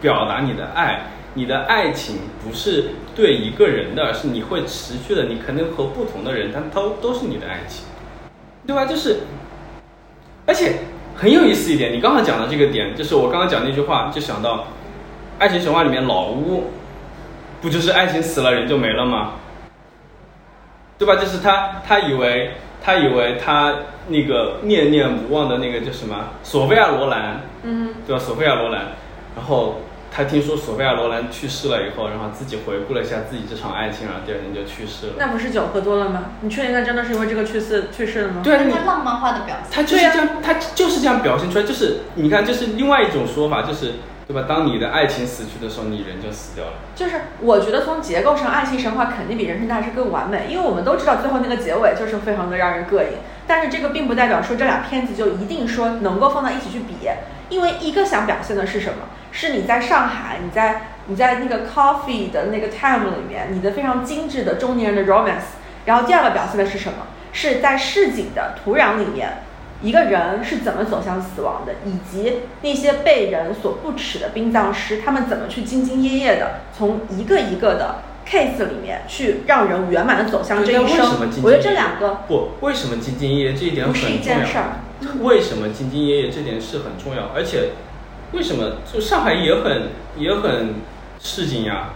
[0.02, 1.02] 表达你的爱，
[1.34, 7.86] 你的爱情不是对一个人的，而是你会持续的，你可能和不同的人，但都都是你的爱情，
[8.68, 8.86] 对吧？
[8.86, 9.22] 就是，
[10.46, 10.80] 而且
[11.16, 14.66] 很有意思一点，你刚刚讲的这个点，就是我刚刚讲那句话，就想到
[15.40, 16.72] 爱情神话里面老屋，
[17.62, 19.34] 不就是爱情死了人就没了吗？
[20.98, 21.16] 对吧？
[21.16, 22.52] 就是他，他以为
[22.84, 23.74] 他以为他
[24.08, 28.22] 那个念念不忘的那个叫什么索菲亚罗兰，嗯对吧？
[28.22, 28.88] 索菲亚罗兰，
[29.36, 29.80] 然后
[30.14, 35.14] 他听说索菲亚罗兰去世了以后，然后自己回顾了一下自己这场爱情，然后第二天就去世了。
[35.18, 36.32] 那不是酒喝多了吗？
[36.42, 38.42] 你确定他真的是因为这个去世去世了吗？
[38.44, 39.72] 对啊，他浪漫化的表现。
[39.72, 43.94] 他就是这样，他就是这样表现出来，就是你看，这是另外一种说法，就是
[44.28, 44.44] 对吧？
[44.50, 46.74] 当你的爱情死去的时候，你人就死掉了。
[46.94, 53.18] 就是我觉得从结构上，爱情神话肯定比人生大事更完美，因为我们都知道最后那个结尾就是非常的让人膈应。
[53.48, 56.96] 但是这个并不代表说这俩片子就一定说能够放到一起去比，
[57.48, 59.08] 因为一个想表现的是什么？
[59.32, 65.58] 是你在上海，你在你在那个 coffee 的那个 time 里面，你的非常精致的中年人的 romance。
[65.86, 67.08] 然后第二个表现的是什么？
[67.34, 69.44] 是在市井的土壤里面，
[69.82, 81.44] 一个人是怎么走向死亡的，以及那些被人所不耻的殡葬师，他们怎么去兢兢业业的从一个一个的 case 里面去让人圆满的走向这一那为什么生。
[81.44, 84.66] 我觉得这两个不，为什么兢兢业业这一点不是一很重要件事儿。
[85.22, 87.70] 为什么兢兢业业这点是很重要，而且
[88.34, 90.76] 为什么就上海也很也很
[91.20, 91.90] 市井呀？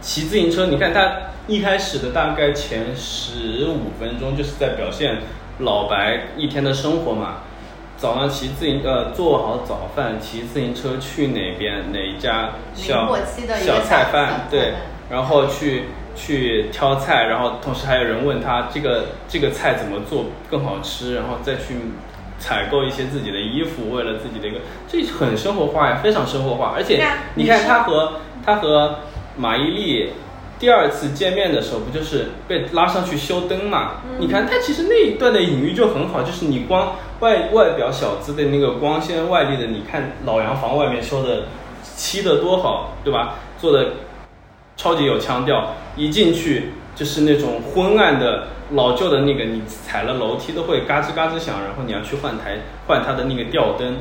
[0.00, 1.12] 骑自行车，你看他
[1.48, 5.18] 一开始的大概前十五分钟就是在表现
[5.58, 7.38] 老白一天的生活嘛。
[7.96, 13.12] 早上骑自行呃做好早饭，骑自行车去哪边哪一家小
[13.56, 14.74] 小菜饭，对，
[15.10, 21.74] 然后去去挑菜，然后同时还有人问他这个这个菜怎么做更好吃，然后再去
[22.38, 26.72] 采购一些自己的衣服，为了自己的一个，这很生活化呀，非常生活化。
[26.74, 29.00] 而且你看他和他和
[29.36, 30.08] 马伊琍
[30.58, 34.02] 第二次见面的时候，不就是被拉上去修灯嘛？
[34.08, 41.44] 嗯你看他其实那一段的隐喻就很好，就是你光外外表小资的那个光鲜外力的，你看老洋房外面修的
[41.82, 43.36] 漆的多好，对吧？
[43.58, 43.94] 做的
[44.76, 53.98] 超级有腔调，一进去就是那种昏暗的老旧的那个，你踩了楼梯都会嘎吱嘎吱响，然后你要去换台换它的那个吊灯，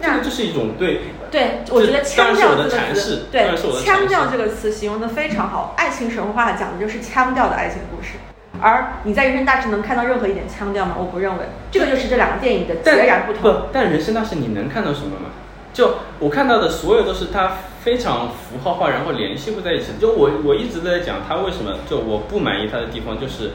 [0.00, 5.74] 这那个就是一种对比对，我觉得腔调这个词阐释，对腔调这个词形容的非常好。
[5.76, 8.14] 爱情神话讲的就是腔调的爱情故事，
[8.60, 10.96] 而你在人生大事能看到任何一点腔调吗？
[10.98, 13.42] 我不认为，这个就是这两个电影的截然不同。
[13.42, 15.30] 不但人生大事你能看到什么吗？
[15.72, 19.92] 就我看到的所有都是它非常符号化，然后联系不在一起。
[20.00, 23.52] 就我我一直都在讲他为什么就我不满意他的地方，就是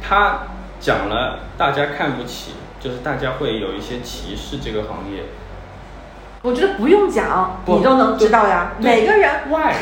[0.00, 0.40] 他
[0.80, 5.24] 讲了大家看不起，就是大家会有一些歧视这个行业。
[6.40, 8.70] 我觉得不用讲，你都能知道呀。
[8.78, 9.28] 每个人？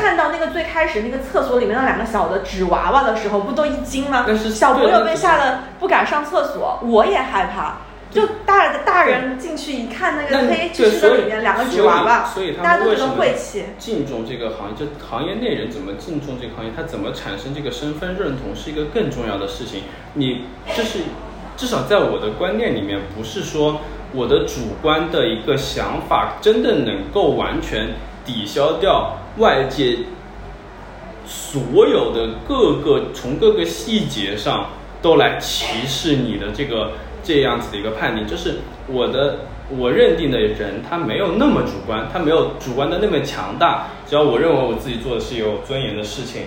[0.01, 4.23] 看到那个最开始那个厕所里面那两个小的纸娃娃的时候，不都一惊吗？
[4.25, 7.75] 但是小朋友被吓得不敢上厕所，我也害怕。
[8.09, 13.65] 就大大人进去一看那那个黑对，漆漆的里面两个纸娃娃，所以他大家都觉得晦气。
[13.77, 14.75] 敬重这个行业？
[14.75, 19.83] 就行业内人怎么敬重这个行业，他怎么产生这个身份认同，是一个更重要的事情。
[20.13, 20.45] 你
[20.75, 20.99] 这是
[21.57, 23.81] 至少在我的观念里面，不是说
[24.13, 27.89] 我的主观的一个想法真的能够完全
[28.25, 29.99] 抵消掉外界
[31.25, 34.69] 所有的各个从各个细节上
[35.01, 36.93] 都来歧视你的这个
[37.27, 39.39] 这样子的一个判定，就是我的
[39.77, 43.87] 我认定的人他没有那么主观，他没有主观的那么强大。
[44.07, 46.43] 只要我认为我自己做的是有尊严的事情，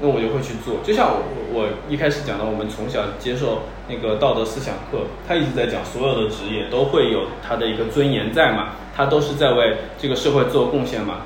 [0.00, 0.78] 那我就会去做。
[0.82, 1.20] 就像我
[1.52, 11.16] 我一开始讲的，我们从小接受那个道德思想课，他一直在讲所有的职业都会有他的一个尊严在嘛，他都是在为这个社会做贡献嘛。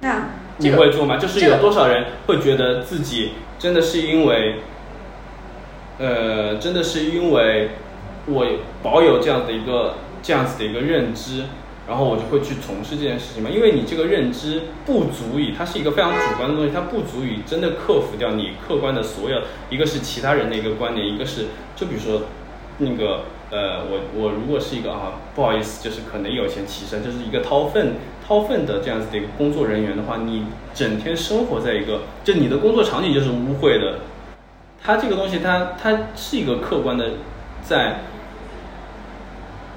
[0.00, 0.28] 那
[0.58, 1.16] 这个你会做吗？
[1.16, 4.56] 就是有多少人会觉得自己真的是因为，
[6.00, 7.72] 呃，真的是因为
[8.26, 8.46] 我
[8.82, 11.44] 保有这样的一个这样子的一个认知，
[11.86, 13.50] 然后我就会去从事这件事情嘛？
[13.50, 22.22] 因为你这个认知不足以，它是一个非常主观的东西，它不足以真的克服掉你客观的所有，一个是其他人的一个观点，一个是就比如说
[22.78, 27.96] 那个呃，我我如果是一个啊，不好意思，就是可能有钱起身，就是一个掏粪
[28.26, 33.98] 掏粪的这样子的一个工作人员的话，你整天生活在一个，就你的工作场景就是污秽的，
[34.82, 37.10] 它这个东西它它是一个客观的，
[37.62, 38.00] 在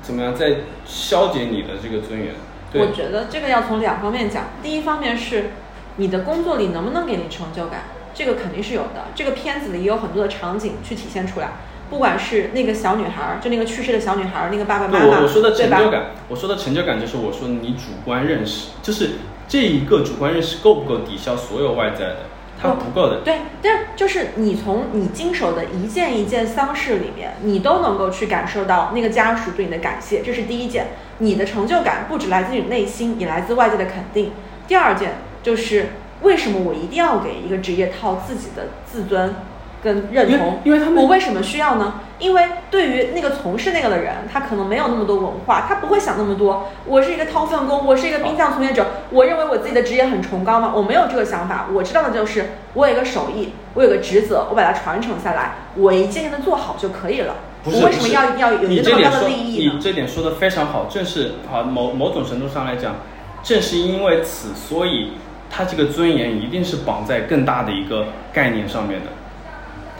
[0.01, 2.33] 怎么样在消解你的这个尊严。
[2.71, 4.45] 对我觉得这个要从两方面讲。
[4.61, 5.51] 第一方面是
[5.97, 7.83] 你的工作里能不能给你成就感，
[8.13, 9.05] 这个肯定是有的。
[9.13, 11.51] 这个片子里也有很多的场景去体现出来，
[11.89, 15.53] 不管是那个小女孩儿，就那个去世的小女孩儿，那个爸爸妈妈，我我说的？
[15.53, 19.11] 成就感，我说的成就感就是我说你主观认识，就是
[19.47, 22.17] 这一个主观认识够不够抵消所有外在的？
[22.61, 23.21] 它不够的。
[23.21, 30.87] 对，但就是你从你经手的一件一件丧事里面，你都能够去感受到那个家属对你的感谢，这是第一件。
[31.19, 34.31] 你的成就感不只来自于内心，也来自外界的肯定。
[34.67, 35.89] 第二件就是
[36.21, 39.35] 为什么我一定要给一个职业套自己的自尊
[39.84, 40.59] 跟认同？
[40.63, 41.95] 因为他们我为什么需要呢？
[42.19, 46.69] 因为对于那个从事那个的人，他可能没有那么多文化，他不会想那么多。
[46.86, 50.71] 我是一个掏粪工，我是一个殡葬从业者，我认为我自己的职业很崇高吗？
[50.73, 51.67] 我没有这个想法。
[51.73, 57.36] 我知道的就是我有一个手艺，我有个职责，我把它传承下来，我一件件的做好就可以了。
[57.63, 59.81] 不是，我为什么要要有一个那么高的利益呢你？
[59.81, 62.95] 这点说的非常好，正是啊某某种程度上来讲，
[63.41, 65.13] 正是因为此，所以
[65.49, 69.07] 他这个尊严一定是绑在更大的一个概念上面的，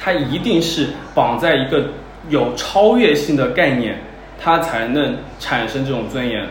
[0.04, 1.92] 它一定是绑在一个
[2.28, 4.02] 有超越性的概念，
[4.38, 6.46] 它才能产生这种尊严。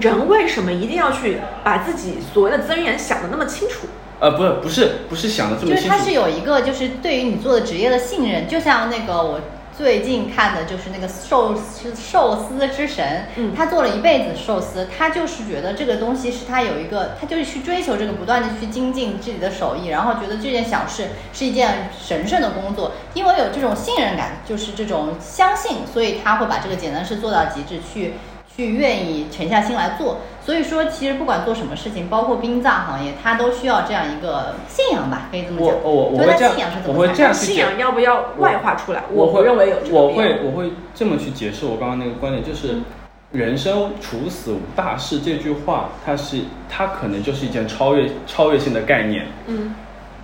[0.00, 3.86] 人为什么一定要去把自己所谓的尊严想的那么清楚？
[4.20, 5.82] 呃，不是，不是，不是想的这么清楚。
[5.82, 9.38] 就是他是有一个就是对于你做的职业的信任，就像那个我
[9.78, 13.54] 最近看的就是那个寿司寿司之神，嗯。
[13.54, 28.14] 他做了一辈子寿司，他就是觉得这个东西是他有一个，他就是去追求这个，不断的去精进自己的手艺，然后觉得这件小事是一件神圣的工作，因为有这种信任感，就是这种相信，所以他会把这个简单事做到极致，去
[28.58, 30.18] 去愿意沉下心来做。
[30.44, 35.76] 所以说，其实不管做什么事情，包括殡葬行业，它都需要这样一个信仰吧，可以这么讲。
[35.84, 39.04] 我我我会这样信仰是怎我会么产生的这样信仰要不要外化出来？
[39.12, 42.84] 我会不认为有这个我会我会这么去解释我刚刚那个观点，就是嗯
[43.30, 46.38] “人生处死无大事”这句话，它是
[46.68, 49.74] 它可能就是一件超越超越性的概念，嗯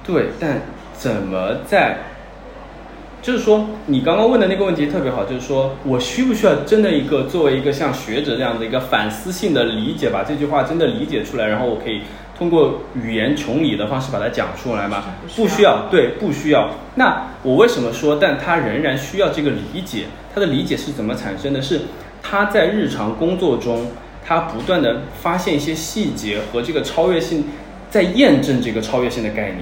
[0.04, 0.60] 对，但
[0.94, 1.98] 怎么在，
[3.24, 12.02] 就是说你刚刚问的那个问题特别好，就是说我需不需要真的一个作为一个像学者这样的一个反思性的理解，把这句话真的理解出来，然后我可以
[12.36, 15.04] 通过语言穷理的方式把它讲出来吗？
[15.34, 16.68] 不需要不需要，对，不需要。
[16.96, 20.04] 那我为什么说，但他仍然需要这个理解？
[20.34, 21.62] 他的理解是怎么产生的？
[21.62, 21.80] 是
[22.22, 23.86] 他在日常工作中，
[24.22, 27.44] 他不断的发现一些细节和这个超越性，
[27.88, 29.60] 在验证这个超越性的概念。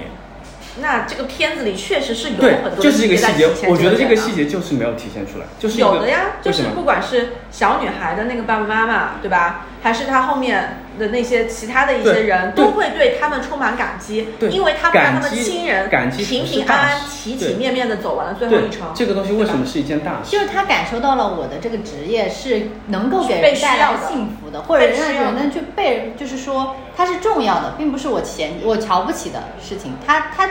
[0.81, 9.67] 那这个片子里确实是有很，多就是这个细节我觉得这个细节就是没有体现出来，就是有的呀，就是不管是小女孩的那个爸爸妈妈，对吧？
[9.83, 18.87] 还是她后面的那些其他的一些人，都会对他们充满感激，因为他们让他们亲人感激平平安安、体体面面的走完了最后一程。
[18.93, 20.39] 这个东西为什么是一件大事就？
[20.39, 29.93] 是他感受到了我的这个职业是能够给被人带来幸福的，或者让人去被，就是说它是重要的，并不是我嫌我瞧不起的事情。
[30.05, 30.47] 他他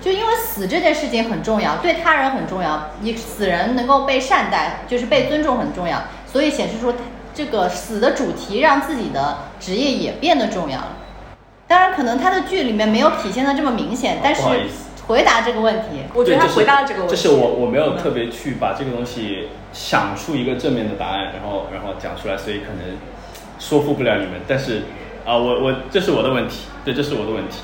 [0.00, 6.98] 就因为死这件事情很重要，对他人很重要，你死人能够被善待，就是被尊重很重要，所以显示出他
[7.34, 10.96] 这个死的主题让自己的职业也变得重要了。
[11.66, 14.42] 当然，可能他的剧里面没有体现的这么明显，但是
[15.06, 17.16] 回答这个问题，我觉得他回答了这个问题。
[17.16, 22.96] 这是我我没有特别去把这个东西想出一个正面的答案，然后然后讲出来，所以可能
[23.58, 24.40] 说服不了你们。
[24.46, 24.82] 但是
[25.26, 27.60] 啊、我我这是我的问题，对，这是我的问题。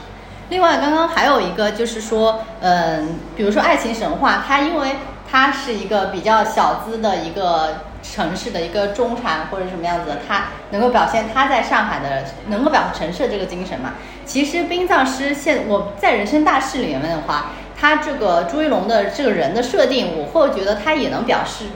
[0.48, 4.96] 另外，刚刚还有一个就是说，嗯，比如说《爱情神话》，它因为
[5.30, 13.94] 它是一个比较小资的一个城市的一个中产或者什么样子的，它能够表现他在上海的能够表现城市的这个精神嘛。
[14.24, 21.66] 其实殡葬师现我在人生大事里面的话，他这个朱一龙的这个人的设定，我会觉得他也能表示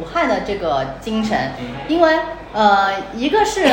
[0.00, 1.52] 武汉的这个精神，
[1.88, 2.18] 因为
[2.52, 3.66] 呃，一个是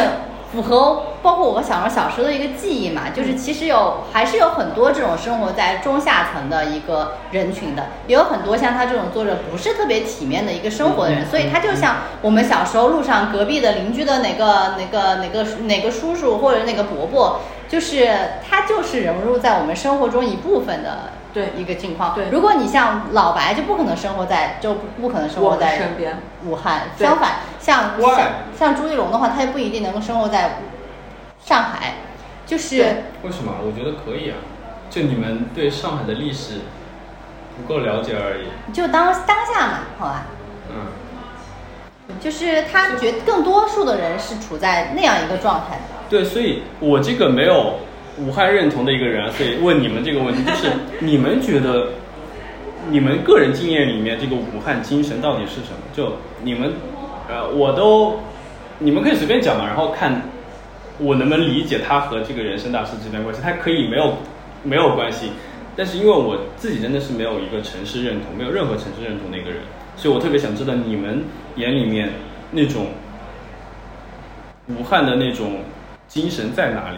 [0.52, 17.40] 符合包括我小时候小时候的一个记忆嘛，就是其实有还是有很多这种生活在中下层的一个人群的，也有很多像他这种做着不是特别体面的一个生活的人，所以他就像我们小时候路上隔壁的邻居的哪个哪个哪个哪个叔叔或者哪个伯伯，
[17.70, 18.10] 就是
[18.50, 22.14] 他就是融入在我们生活中一部分的对一个境况。
[22.16, 28.00] 对如果你像老白就不可能生活在就不不可能生活在身边，武汉，相反，像？
[28.00, 30.60] 像像朱一龙的话，他也不一定能够生活在
[31.44, 31.96] 上海，
[32.46, 33.54] 就是对为什么？
[33.64, 34.38] 我觉得可以啊，
[34.90, 36.62] 就你们对上海的历史
[37.58, 38.74] 不够了解而已。
[38.74, 40.26] 就当当下嘛，好吧，
[40.70, 45.82] 嗯，就是他觉更多数的人是处在那样一个状态的。
[46.10, 47.80] 对，所以我这个没有
[48.18, 50.68] 武汉认同的一个人，所以问你们这个问题，就是
[51.00, 51.90] 你们觉得
[52.90, 55.78] 你们个人经验里面这个武汉精神到底是什么？
[55.94, 56.74] 就你们，
[57.30, 58.20] 呃，我都
[58.80, 60.22] 你们可以随便讲嘛，然后看
[61.00, 63.42] 我能不能理解他和这个人生大师之间关系。
[63.42, 64.18] 他可以没有
[64.64, 65.32] 没有关系，
[65.76, 69.60] 但是因为我自己真的是没有一个城市认同，没有任何城市认同的一个人，
[69.96, 71.24] 所以我特别想知道你们
[71.56, 72.10] 眼里面
[72.52, 72.88] 那种
[74.68, 75.60] 武汉的那种
[76.08, 76.98] 精神在哪里。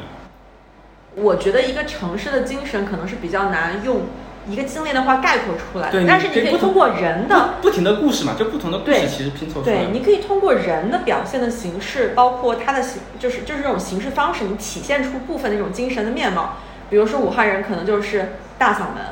[1.15, 4.01] 我觉得一个城市的精神可能是比较难用
[4.47, 9.91] 一个精炼的话概括出来的，但是你可以通过人的不不停的故事嘛，就不同的故事其实拼凑出来对，的。
[9.91, 16.57] 你可以通过人的表现的形式，包括他的形，就是就是这种形式方式，你体现出部分那种精神的面貌。
[16.89, 19.03] 比如说武汉人可能就是大嗓门，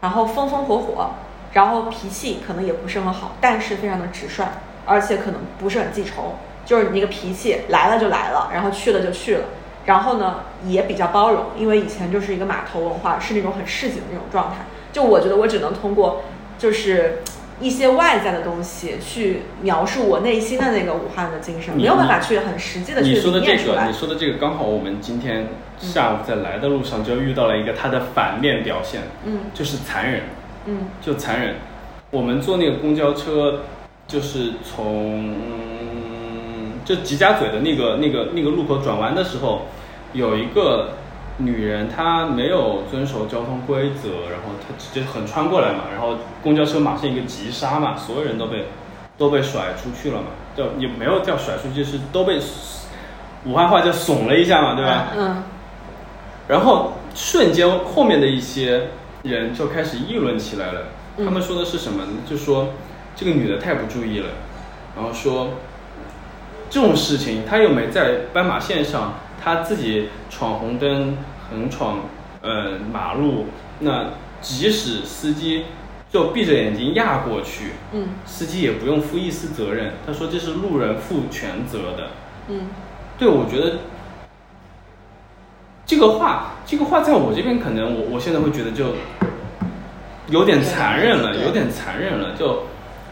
[0.00, 1.14] 然后风风火火，
[1.52, 4.44] 然后脾气可能也不是很好，但是非常的直率，
[4.84, 6.36] 而且可能不是很记仇，
[6.66, 9.44] 就是你那个脾气来了就来了，然后去了就去了。
[9.86, 14.66] 然后呢，也比较包容，因为以前就是一个码头文化，是那种很市井的那种状态。
[14.92, 16.22] 就我觉得我只能通过
[16.58, 17.22] 就是
[17.60, 23.92] 一些外在的东西去描述我内心的那个武汉的精神，没有办法去很实际的去你说的这个，你。
[23.92, 30.22] 说的这个，刚好我们今天下午在来的路上就遇到了一个它的反面表现，嗯就是残忍，
[30.66, 31.56] 嗯就残忍。
[32.10, 33.62] 我们坐那个公交车，
[34.06, 39.62] 就是从嗯就吉家嘴的那个那个那个路口转弯的时候，
[40.14, 40.92] 有一个
[41.36, 48.64] 女人她没有遵守交通规则，然后她直接横穿过来嘛，然后公交车马上一个急刹嘛，所有人都被
[49.18, 52.40] 都被甩出去了嘛，就也没有叫甩出去，是都被
[53.44, 55.08] 武汉话叫怂了一下嘛，对吧？
[55.16, 55.42] 嗯
[56.46, 58.88] 然后瞬间后面的一些
[59.22, 60.82] 人就开始议论起来了。
[61.16, 62.10] 嗯他们说的是什么呢？
[62.28, 62.68] 就说
[63.16, 64.26] 这个女的太不注意了，
[64.94, 65.50] 然后说
[66.68, 69.14] 这种事情她又没在斑马线上，
[69.44, 71.18] 她自己闯红灯、
[71.50, 71.98] 横闯
[72.40, 73.44] 呃马路，
[73.80, 74.06] 那
[74.40, 75.64] 即使司机
[76.10, 79.92] 就闭着眼睛压过去，嗯司机也不用负一丝责任。
[80.06, 82.10] 他说这是路人负全责的。
[82.48, 82.68] 嗯
[83.18, 83.80] 对，我觉得
[85.84, 88.94] 这个话，这个话在我这边可能我我现在会觉得就
[90.28, 92.34] 有点残忍了，有点残忍了。
[92.34, 92.64] 就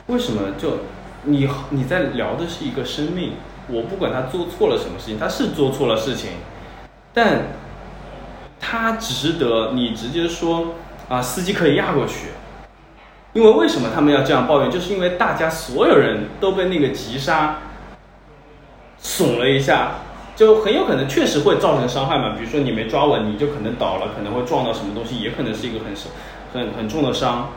[0.07, 0.79] 为什么就
[1.25, 3.35] 你你在聊的是一个生命，
[3.73, 6.31] 我不管他做错了什么事情，他是做错了事情，
[7.13, 7.47] 但
[8.61, 10.75] 他值得你直接说
[11.09, 12.29] 啊，司机可以压过去。
[13.33, 14.71] 因为为什么他们要这样抱怨？
[14.71, 17.57] 就是因为大家所有人都被那个急刹
[19.03, 19.93] 耸了一下，
[20.37, 22.35] 就很有可能确实会造成伤害嘛。
[22.37, 25.95] 比如说你没抓稳，你就可能倒了，可能会撞到什么东西，也可能是一个很
[26.53, 27.49] 很很重的伤。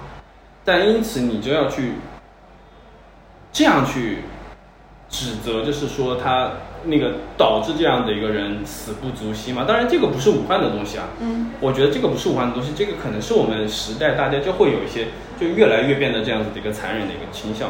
[0.64, 1.96] 但因此你就要去
[3.52, 4.20] 这样去
[5.16, 6.52] 指责，就是说他
[6.84, 9.64] 那个导致这样的一个人死不足惜嘛。
[9.66, 15.08] 当然这个不是武汉的东西啊，嗯我觉得这个不是武汉的东西，这个可能是我们时代大家就会有一些
[15.40, 17.70] 就越来越变得这样子的一个残忍的一个倾向。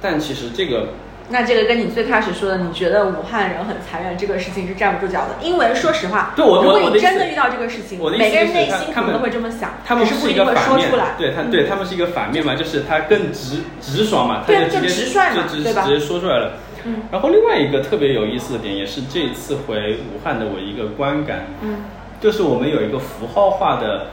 [0.00, 0.88] 但其实这个
[1.28, 16.54] 那这个跟你最开始说的，你觉得武汉人很残忍这个事情是站不住脚的，因为说实话，对我我如果你真的遇到这个事情，我的意思每个人内心可能都会这么想，他们只是不一一定会个反面说出来。，对他嗯对他们是一个反面嘛，就是他更直直爽嘛，他对就直接就直率嘛直对直接说出来了。
[16.84, 21.84] 嗯然后另外一个特别有意思的点，也是这次回武汉的我一个观感，嗯
[22.20, 24.08] 就是我们有一个符号化的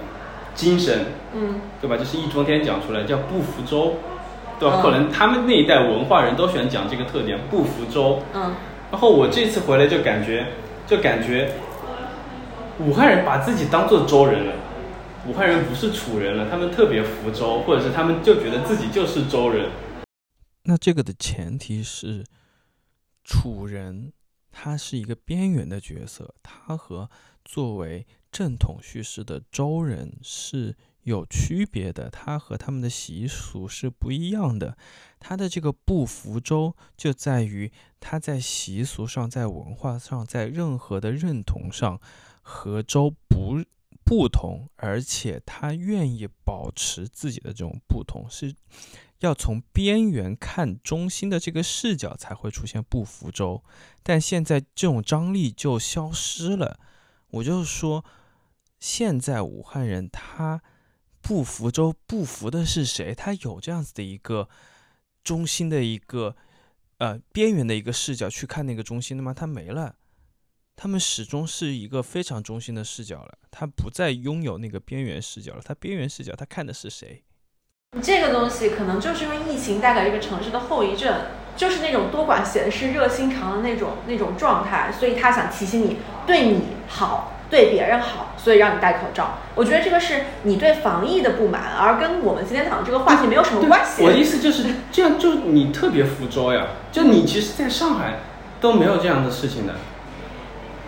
[0.55, 1.97] 精神，嗯对吧？
[1.97, 3.95] 就是易中天讲出来叫不服周，
[4.59, 4.79] 对吧？
[4.79, 8.21] 嗯可能他们那一代文化人都喜欢讲这个特点，不服周。
[8.33, 8.53] 嗯
[8.89, 10.45] 然后我这次回来就感觉，
[10.87, 11.51] 就感觉
[12.79, 14.53] 武汉人把自己当做周人了，
[15.27, 19.65] 武汉人不是楚人了，他们特别服周，或者是他们就觉得自己就是周人。
[20.63, 22.23] 那这个的前提是，
[23.27, 24.13] 楚人
[24.49, 27.11] 他是一个边缘的角色，他和
[27.43, 34.77] 作为正统叙事的周人是有区别的，他和他们的习俗是不一样的。
[35.19, 41.99] 他的这个不服周就在于他在习俗上、在文化上、在任何的认同上
[42.41, 43.61] 和周不
[44.03, 48.55] 不同，而且他愿意保持自己的这种不同，是
[49.19, 53.63] 要从边缘看中心的这个视角才会出现不服周，
[54.03, 56.79] 但现在这种张力就消失了。
[57.31, 58.05] 我就说，
[58.79, 60.61] 现在武汉人他
[61.21, 63.13] 不服周，不服的是谁？
[63.15, 64.47] 他有这样子的一个
[65.23, 66.35] 中心的一个
[66.99, 69.33] 呃边缘的一个视角去看那个中心的吗？
[69.33, 69.95] 他没了。
[70.75, 75.61] 他们始终是一个非常中心的视角了，他不再拥有那个边缘视角了。
[75.65, 77.23] 他边缘视角，他看的是谁？
[78.01, 81.15] 这个东西可能就是因为疫情带给这个城市的后遗症，
[81.55, 89.37] 就是那种多管闲事、热心肠的那种那种状态，所以他想提醒你对你好，对别人好，所以让你戴口罩。
[89.55, 94.03] 我觉得这个是你对防疫的不满，而跟我们今天讲的这个话题没有什么关系。
[94.03, 98.19] 我的意思就是这样，就你特别福州呀，就你其实在上海，
[98.59, 99.75] 都没有这样的事情的。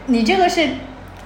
[0.08, 0.68] 你这个是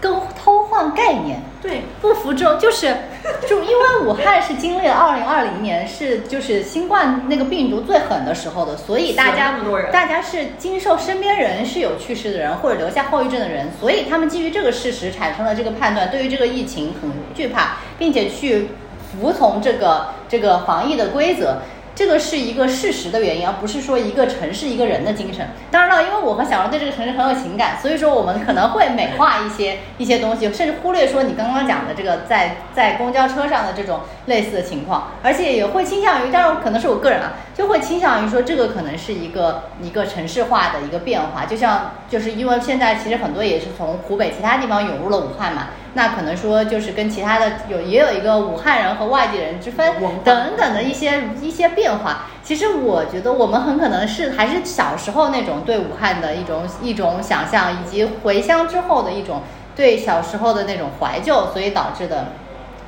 [0.03, 1.41] 跟偷换概念。
[1.61, 2.93] 对，不服众就是，
[3.47, 9.57] 就因为武汉是经历了二零二零年是就是新冠那个病毒最狠的时候的，所以大家
[9.93, 18.67] 大家是经受身边人是有去世的人或者留下后遗症的人，所以他们基于这个事实产生了这个判断，对于这个疫情很惧怕，并且去
[18.99, 21.59] 服从这个这个防疫的规则。
[21.95, 25.47] 这个是一个事实的原因，而不是说一个城市一个人的精神。
[25.69, 52.25] 当然了，因为我和小荣对这个城市很有情感，所以说我们可能会美化一些 一些东西，甚至忽略说你刚刚讲的这个在在公交车上的这种类似的情况，而且也会倾向于，当然可能是我个人啊，就会倾向于说这个可能是一个一个城市化的一个变化，就像就是因为现在其实很多也是从湖北其他地方涌入了武汉嘛，那可能说就是跟其他的有也有一个武汉人和外地人之分等等的一些一些变化。
[52.43, 59.43] 其实我觉得我们很可能是还是小时候那种对武汉的一种一种想象，以及回乡之后的一种
[59.75, 62.27] 对小时候的那种怀旧，所以导致的。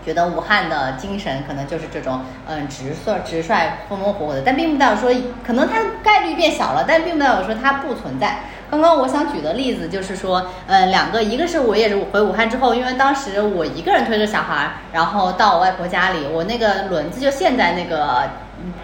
[0.06, 5.12] 觉得武汉的精神可能就是这种，嗯，直率、直率、风风火火的，但并不代表说，
[5.46, 8.42] 可能它概率变小了，但并不代表说它不存在。
[8.70, 18.30] 刚刚我想举的例子就是说，呃，两个，一个是我也是回武汉之后，因为当时我一个人推着小孩儿，然后到我外婆家里，我那个轮子就陷在那个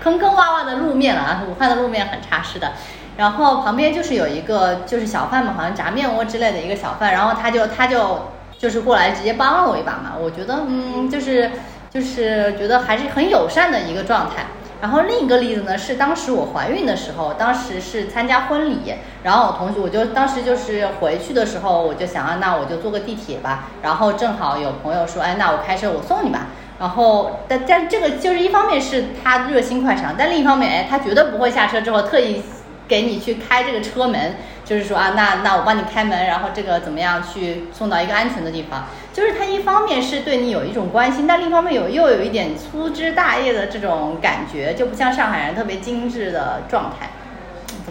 [0.01, 2.74] 坑坑洼洼的路面了啊，武汉的路面很差，是的。
[3.17, 8.30] 然后旁边就是有一个就是小贩嘛，好像炸面窝之类的一个小贩，然后他就他就
[8.62, 11.49] 就是过来直接帮了我一把嘛，我觉得嗯，就是
[11.89, 14.45] 就是觉得还是很友善的一个状态。
[14.80, 18.93] 然后另一个例子呢，是当时我怀孕的时候，当时是参加婚礼，
[19.24, 23.70] 然后我同学我就当时就是回去的时候，我就想啊，那我就坐个地铁吧。
[23.82, 26.49] 然后正好有朋友说，哎，那我开车我送你吧。
[26.80, 32.43] 然后，但但这个就是一方面是他热心快肠，但另一方面，哎，他绝对不会下车之后特意
[32.88, 34.36] 给你去开这个车门，
[34.72, 38.86] 就是说啊，那那我帮你开门，然后这个怎么样去送到一个安全的地方。
[39.11, 47.09] 就是他一方面是对你有一种关心，但另一方面有又有一点粗枝大叶的这种感觉，就不像上海人特别精致的状态。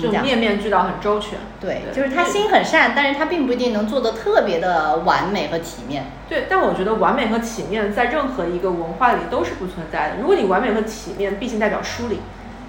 [0.01, 1.39] 就面面俱到，很周全。
[1.61, 6.07] 对，对就是他心很善，但是他并不一定能做得特别的完美和体面。
[6.31, 10.15] 对，但我觉得完美和体面在任何一个文化里都是不存在的。
[10.19, 12.21] 如果你完美和体面，毕竟代表疏离，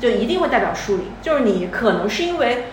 [0.02, 1.04] 就一定会代表疏离。
[1.22, 2.66] 就是你可能是因为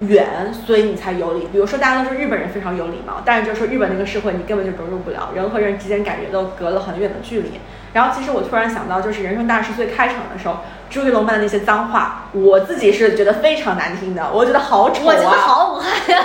[0.00, 1.48] 远，所以你才有礼。
[1.52, 7.52] 比如说大家都说日本人非常有礼貌，但是就说日本那个社会你根本就融入不了，人和人之间感觉都隔了很远的距离。
[7.92, 10.58] 然后其实我突然想到，就是人生大事最开场的时候，
[10.90, 15.06] 朱一龙班的那些脏话，我自己是觉得非常难听的，我觉得好丑啊！
[15.06, 16.24] 我觉得好武汉呀、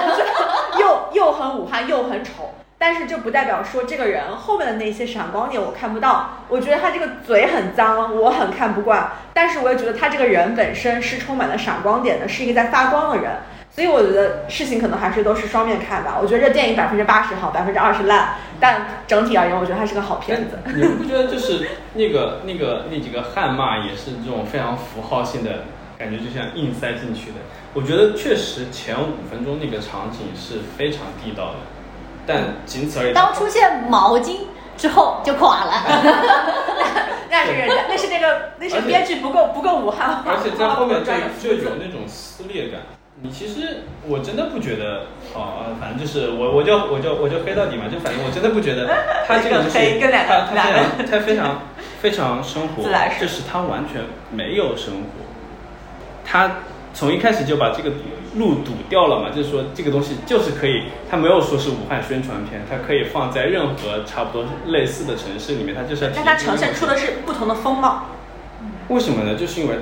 [0.80, 6.32] 又又很武汉又很丑，但是这不代表说这个人后面的那些闪光点我看不到。
[6.50, 13.32] 我觉得他这个嘴很脏，我很看不惯，但是我也觉得他这个人本身是充满了闪光点的，是一个在发光的人。
[13.80, 16.18] 所以我觉得事情可能还是都是双面看吧。
[16.22, 20.60] 我觉得这电影百分之八十好，百分之二十烂，但整体而言，我觉得它是个好片子。
[20.66, 25.64] 你们不觉得就是那个那个那几个汗骂也是这种非常符号性的
[25.98, 27.38] 感觉，就像硬塞进去的？
[27.74, 31.60] 我觉得确实前五分钟那个场景是非常地道的，
[32.28, 33.14] 但仅此而已。
[33.14, 34.40] 当出现毛巾
[34.76, 35.72] 之后就垮了。
[37.32, 41.02] 那是人家，那是那个，那是编剧不够不够武汉话，而且在后面
[41.42, 42.82] 就就有那种撕裂感。
[43.22, 48.88] 你其实我真的不觉得，好、啊，反正就是我我就我就我就黑到底嘛，就反正我真的不觉得
[49.28, 51.62] 他这个东西，黑跟两个他他非两常他非常
[52.02, 52.84] 非常生活
[53.20, 55.10] 就是他完全没有生活，
[56.24, 56.60] 他
[56.94, 57.92] 从一开始就把这个
[58.36, 68.06] 路堵掉了嘛，就是说这个东西就是可以，他没有说是武汉宣传片，它可以放在任何差不多类似的城市里面，它就是要但它呈现出的是不同的风貌。
[68.88, 69.36] 为什么呢？
[69.38, 69.76] 就是因为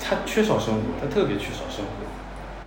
[0.00, 1.93] 他缺少生活，他特别缺少生活。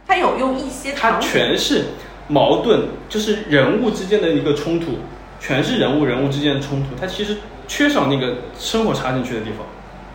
[0.08, 1.88] 它有用一些它，全是
[2.28, 4.99] 矛盾，就是人物之间的一个冲突，
[5.39, 7.38] 全是人物人物之间的冲突，它其实
[7.68, 9.66] 缺少那个生活插进去的地方。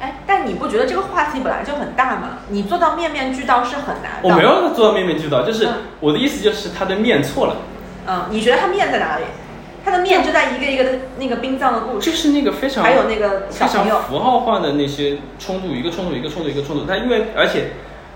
[0.00, 2.38] 哎，但你不觉得这个话题本来就很大吗？
[2.48, 4.28] 你做到面面俱到是很难的。
[4.28, 7.56] 我没有做到面面俱到，就是嗯我的意思就是他的面错了，
[8.06, 9.24] 嗯，你觉得它面在哪里？
[9.84, 16.84] 它的面就在一个一个的那个殡葬的故事，就是那个非常还有那个非常符号化的那些冲突，一个冲突一个冲突一个冲突。
[16.84, 17.70] 它因为而且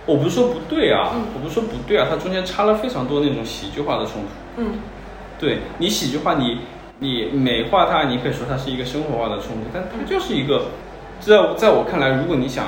[0.06, 1.22] 我不是说不对啊，嗯。
[1.34, 4.62] 我不是说不对啊，它中间插了非常多那种喜剧化的冲突。
[4.62, 4.78] 嗯，
[5.38, 6.60] 对你喜剧化，你
[7.00, 10.66] 你美化它，你可以说它是一个生活化的冲突，但它就是一个，
[11.20, 12.66] 在在我看来，如果你想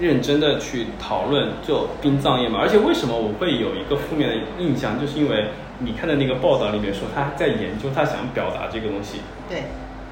[0.00, 5.46] 认真的去讨论，就殡葬业嘛，而且为什么我会有一个负面的印象，就是因为
[5.78, 9.64] 你看的那个报道里面说他在研究，他想表达这个东西，对，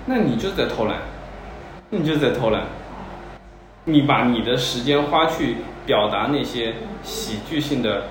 [0.06, 0.96] 那你就是在偷懒，
[1.90, 2.62] 你就是在偷懒，
[3.84, 5.56] 你把你的时间花去
[5.86, 8.04] 表达那些喜剧性的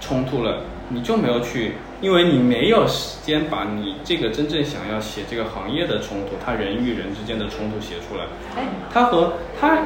[0.00, 8.24] 冲突了，你就没有去，因为你没有时间把你这个真正想要写这个行业的冲突，他人与人之间的冲突写出来。
[8.56, 9.78] 哎，他和他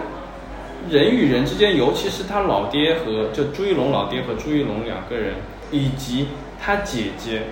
[0.91, 5.35] 人与人之间，尤其是他老爹和就朱一龙老爹和朱一龙两个人，
[5.71, 6.29] 以及
[6.61, 7.43] 他姐姐，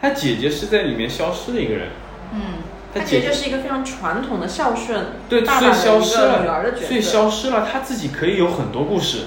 [0.00, 1.88] 他姐姐是在里面消失的一个人。
[2.34, 2.40] 嗯，
[2.71, 7.66] 他她其实就是一个非常传统的孝顺对，爸所以消失了，女儿的角色，所以消失了。
[7.70, 9.26] 他自己可以有很多故事，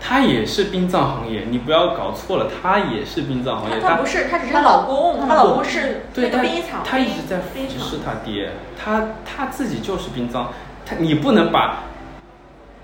[0.00, 3.78] 他也是殡葬行业，你不要搞错了，他也是殡葬行业。
[3.80, 8.50] 她她不是，她只是她老公，她老公是那对殡仪厂，他一直在服侍他爹，
[8.82, 10.48] 他他自己就是殡葬，
[10.84, 11.84] 他你不能把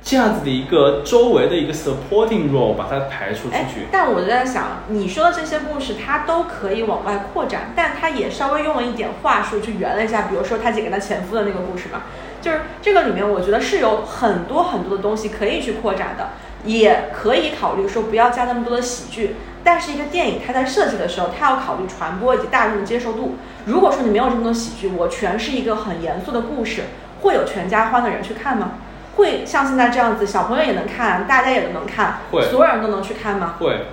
[0.07, 3.89] 这样子的一个周围的一个 supporting role 把它排除出哎去，。
[3.91, 12.03] 但我就在想，你说的这些故事，它都可以往外扩展，但它也稍微用了一点话术去圆了一下，比如说他姐跟他前夫的那个故事嘛，
[12.41, 16.29] 就是这个里面，我觉得是有很多很多的东西可以去扩展的，
[16.65, 19.35] 也可以考虑说不要加那么多的喜剧。
[19.65, 23.35] 但是一个电影它在设计的时候，它要考虑传播以及大众的接受度。
[23.65, 26.83] 如果说你没有这么多喜剧，我全是一个很严肃的故事，
[27.23, 28.75] 会有全家欢的人去看吗？
[29.17, 33.57] 会像现在这样子，小朋友也能看，大家也都能看，会所有人都能去看吗？
[33.59, 33.87] 会，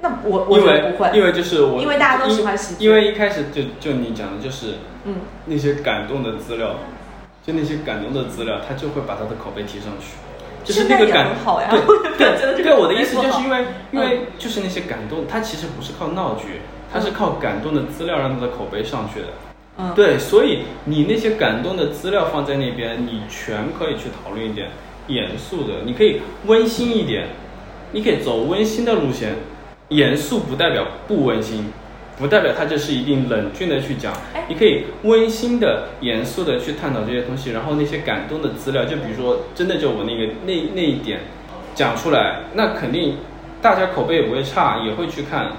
[0.00, 4.74] 那我我觉得不会，因为就是我，因为大家都喜欢喜剧因为一开始就就你讲的就是
[5.04, 5.16] 嗯，
[5.46, 6.76] 那些感动的资料，
[7.46, 10.16] 就那些感动的资料，他就会把他的口碑提上去。
[10.62, 16.60] 就是那个感很好呀对对对，我的意思就是因为因为嗯就是那些感动，它其实不是靠闹剧，
[16.92, 19.28] 它是靠感动的资料让他的口碑上去的。
[19.78, 24.68] 嗯，对，所以你那些感动的资料放在那边，你全可以去讨论一点
[25.06, 27.28] 严肃的，你可以温馨一点，
[27.92, 29.34] 你可以走温馨的路线。
[29.88, 31.72] 严肃不代表不温馨，
[32.16, 34.44] 不代表它就是一定冷峻的去讲哎。
[34.48, 41.22] 你可以温馨的、严肃的去探讨这些东西，然后那些感动的资料，就比如说真的就我那个那那一点
[41.74, 43.16] 讲出来，那肯定
[43.60, 45.52] 大家口碑也不会差，也会去看。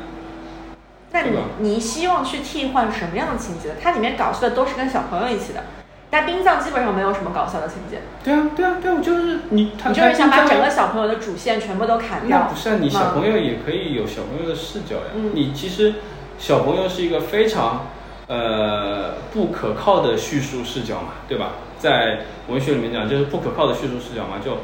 [1.12, 3.76] 那你你希望去替换什么样的情节？
[3.82, 5.64] 它里面搞笑的都是跟小朋友一起的，
[6.10, 12.40] 但冰葬基本上没有什么搞笑的情节，对啊，对啊，对啊，我就是你，你就是想把整个小朋友的主线全部都砍掉。
[12.40, 15.12] 那不是啊，你小朋友也可以有小朋友的视角呀。
[15.16, 15.96] 嗯你其实
[16.38, 17.88] 小朋友是一个非常
[18.28, 21.52] 呃不可靠的叙述视角嘛，对吧？
[21.78, 24.58] 在文学里面讲，就是不可靠的叙述视角嘛，就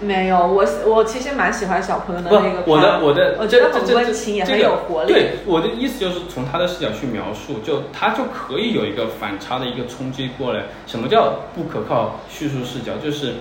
[0.00, 5.12] 没有，我我其实蛮喜欢小朋友的那个，我的我的，我觉得很温情，也很有活力。
[5.12, 10.64] 对，我的意思就是从他的视角去描述，就他就可以有一个反差的一个冲击过来。
[10.86, 12.92] 什么叫不可靠叙述视角？
[13.02, 13.34] 就是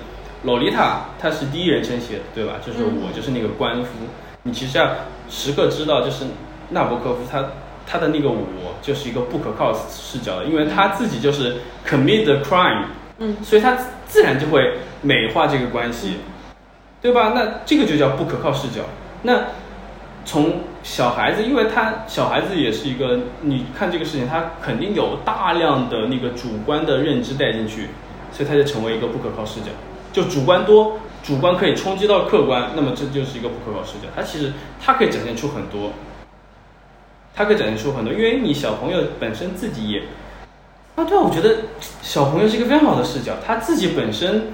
[0.43, 2.53] 洛丽塔，她是第一人称写的，对吧？
[2.65, 3.89] 就是嗯我就是那个官夫，
[4.43, 4.89] 你其实要
[5.29, 6.25] 时刻知道，就是
[6.69, 7.43] 纳博科夫他
[7.85, 12.85] 他的那个我就是一个不可靠视角的，因为他自己就是 commit the crime，
[13.19, 13.77] 嗯所以他
[14.07, 16.17] 自然就会美化这个关系。
[17.05, 17.33] 对吧？
[17.35, 18.81] 那这个就叫不可靠视角。
[19.21, 19.43] 那
[20.25, 27.89] 从小孩子，因为他小孩子也是一个，你看这个事情，他肯定有大量的那个主观的认知带进去，
[28.31, 29.67] 所以他就成为一个不可靠视角。
[30.11, 34.07] 就主观多，主观可以冲击到客观，那么这就是一个不可靠视角。
[34.15, 34.51] 他其实
[34.83, 35.91] 他可以展现出很多，
[37.35, 39.99] 他可以展现出很多，因为你小朋友本身自己也
[40.95, 41.57] 啊，对啊，我觉得
[42.01, 44.47] 小朋友是一个非常好的视角，他自己本身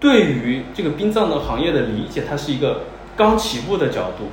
[0.00, 2.84] 对于这个殡葬的行业的理解，它是一个
[3.14, 4.30] 刚起步的角度，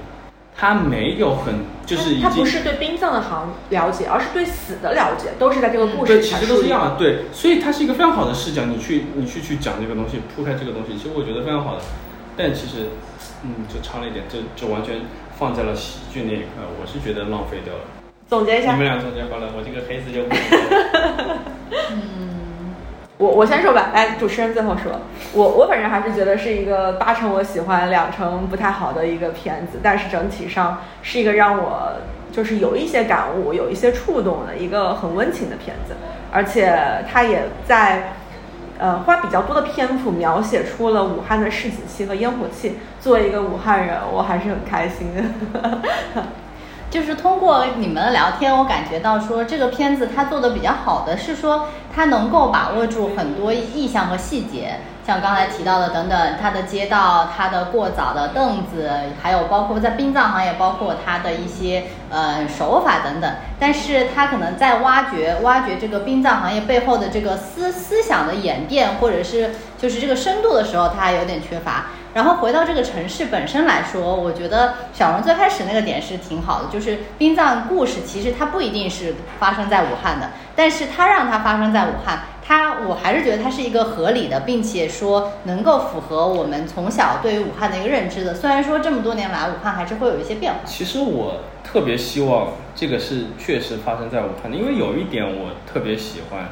[0.55, 1.55] 它没有很
[1.85, 11.81] 就是已经它不是对殡葬的行了解，而是对死的了解，都是在这个故事对，其实都是一样的，对，所以它是一个非常好的视角，你去你去去讲这个东西，铺开这个东西，其实我觉得非常好的，
[12.37, 12.87] 但其实
[13.43, 15.01] 嗯就差了一点，就就完全
[15.37, 17.81] 放在了喜剧那一块，我是觉得浪费掉了。
[18.29, 18.71] 总结一下。
[18.73, 20.57] 你们，俩总结好了，我这个黑子就不 说
[21.27, 21.39] 了
[23.17, 24.91] 我我先说吧，来，主持人最后说。
[25.33, 31.93] 我我本人还是觉得是一个八成我喜欢，两成不太好的一个片子，但是整体上是一个让我
[32.31, 35.95] 就是有一些感悟、有一些触动的一个很温情的片子，
[36.31, 38.13] 而且它也在
[38.77, 42.77] 呃花比较多的篇幅描写出了武汉的市井气和烟火气。
[42.99, 46.23] 作为一个武汉人，我还是很开心的。
[46.89, 58.89] 就是通过你们的聊天，我感觉到说这个片子它做的比较好的是说它能够把握住很多意象和细节，像刚才提到的等等，它的街道、它的过早的凳子，
[59.21, 63.29] 还有包括在殡葬行业，包括它的一些呃手法等等。
[63.59, 71.87] 但是它可能在挖掘挖掘这个殡葬行业背后的这个思思想的演变，或者是就是这个深度的时候，它有点缺乏。
[72.13, 88.33] 然后回到这个城市本身来说，我觉得小荣最开始那个点是挺好的，就是殡葬故事其实它不一定是发生在武汉的，但是它让它发生在武汉，它我还是觉得它是一个合理的，并且说能够符合我们从小对于武汉的一个认知的。
[88.33, 90.59] 虽然说这么多年来，武汉还是会有一些变化。
[90.65, 96.49] 其实我特别希望这个是确实发生在武汉的，因为有一点我特别喜欢，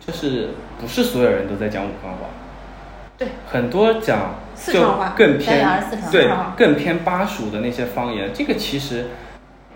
[0.00, 0.50] 就是
[0.80, 2.18] 不是所有人都在讲武汉话。
[3.18, 5.66] 对，很多讲就四川话更偏
[6.12, 9.06] 对更偏巴蜀的那些方言，这个其实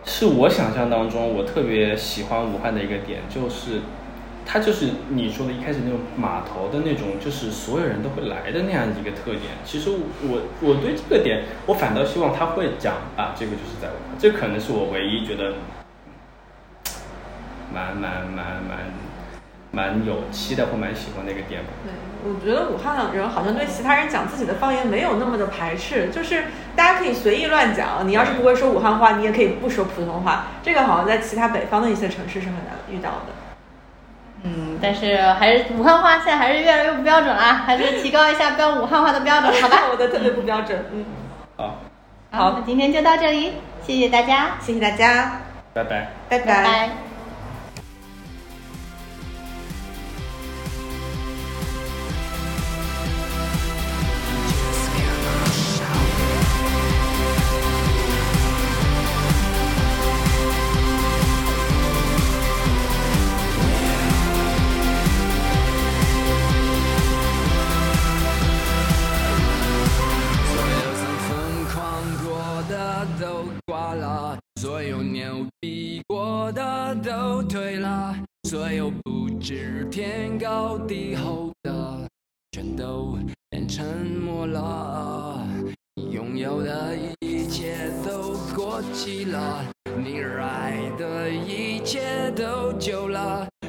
[0.04, 3.80] 是我想象当中我特别喜欢武汉的一个点，就是
[4.46, 9.58] 它就是你说的一开始那种码头的那种，就是所有人都会来的那样一个特点。
[9.64, 15.54] 其实我我对这个点，我反倒希望他会讲啊，这个就是在武汉，这可能是我唯一觉得
[17.74, 18.78] 蛮蛮蛮蛮
[19.72, 21.70] 蛮有期待或蛮喜欢的一个点吧。
[21.82, 21.90] 对，
[22.26, 28.06] 我觉得武汉人好像对其他人讲自己的方言没有那么的排斥，就是大家可以随意乱讲。
[28.06, 30.46] 你要是不会说武汉话，你也可以不说普通话。
[30.62, 33.32] 这个好像在其他北方的一些城市是很难遇到的。
[34.42, 39.84] 嗯，但是还是武汉话现在还是越来越不标准啦，还是提高一下标武汉话的标准，好吧？
[39.90, 40.84] 我的特别不标准。
[40.92, 41.04] 嗯，
[41.56, 41.78] 好，
[42.30, 45.40] 好，那今天就到这里，谢谢大家，谢谢大家，
[45.72, 46.08] 拜拜。
[46.28, 46.90] 拜拜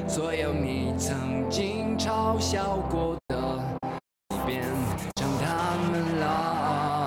[0.08, 3.36] 所有你曾经嘲笑过的。
[4.46, 4.62] 变
[5.16, 6.24] 成他们了。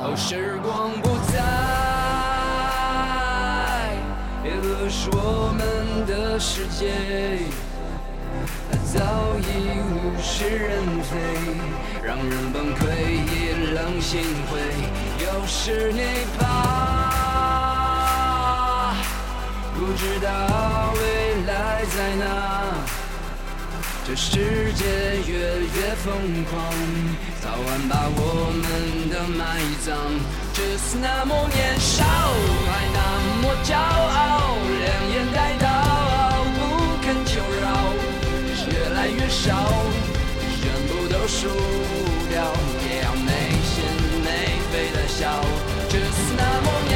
[0.06, 1.42] 哦，时光不再，
[4.46, 4.52] 也
[4.88, 5.60] 是我们
[6.06, 6.92] 的世界
[8.94, 9.02] 早
[9.40, 9.42] 已
[9.82, 9.92] 物
[10.22, 10.70] 是人
[11.02, 11.10] 非，
[12.04, 12.82] 让人崩溃，
[13.34, 14.22] 也冷心
[14.52, 14.52] 灰。
[15.26, 16.00] 有时你
[16.38, 16.46] 怕，
[24.12, 24.84] 这世界
[25.26, 26.60] 越越疯狂，
[27.40, 29.56] 早晚把我们都埋
[29.86, 29.96] 葬。
[30.52, 33.00] 这是那么年少，还那
[33.40, 36.60] 么骄傲，两眼带刀，不
[37.02, 37.72] 肯求饶，
[38.68, 39.72] 越来越少，
[40.60, 41.48] 全部都输
[42.30, 42.52] 掉，
[42.84, 43.32] 也要没
[43.64, 43.80] 心
[44.26, 45.42] 没肺的笑。
[45.88, 46.91] 只是那么。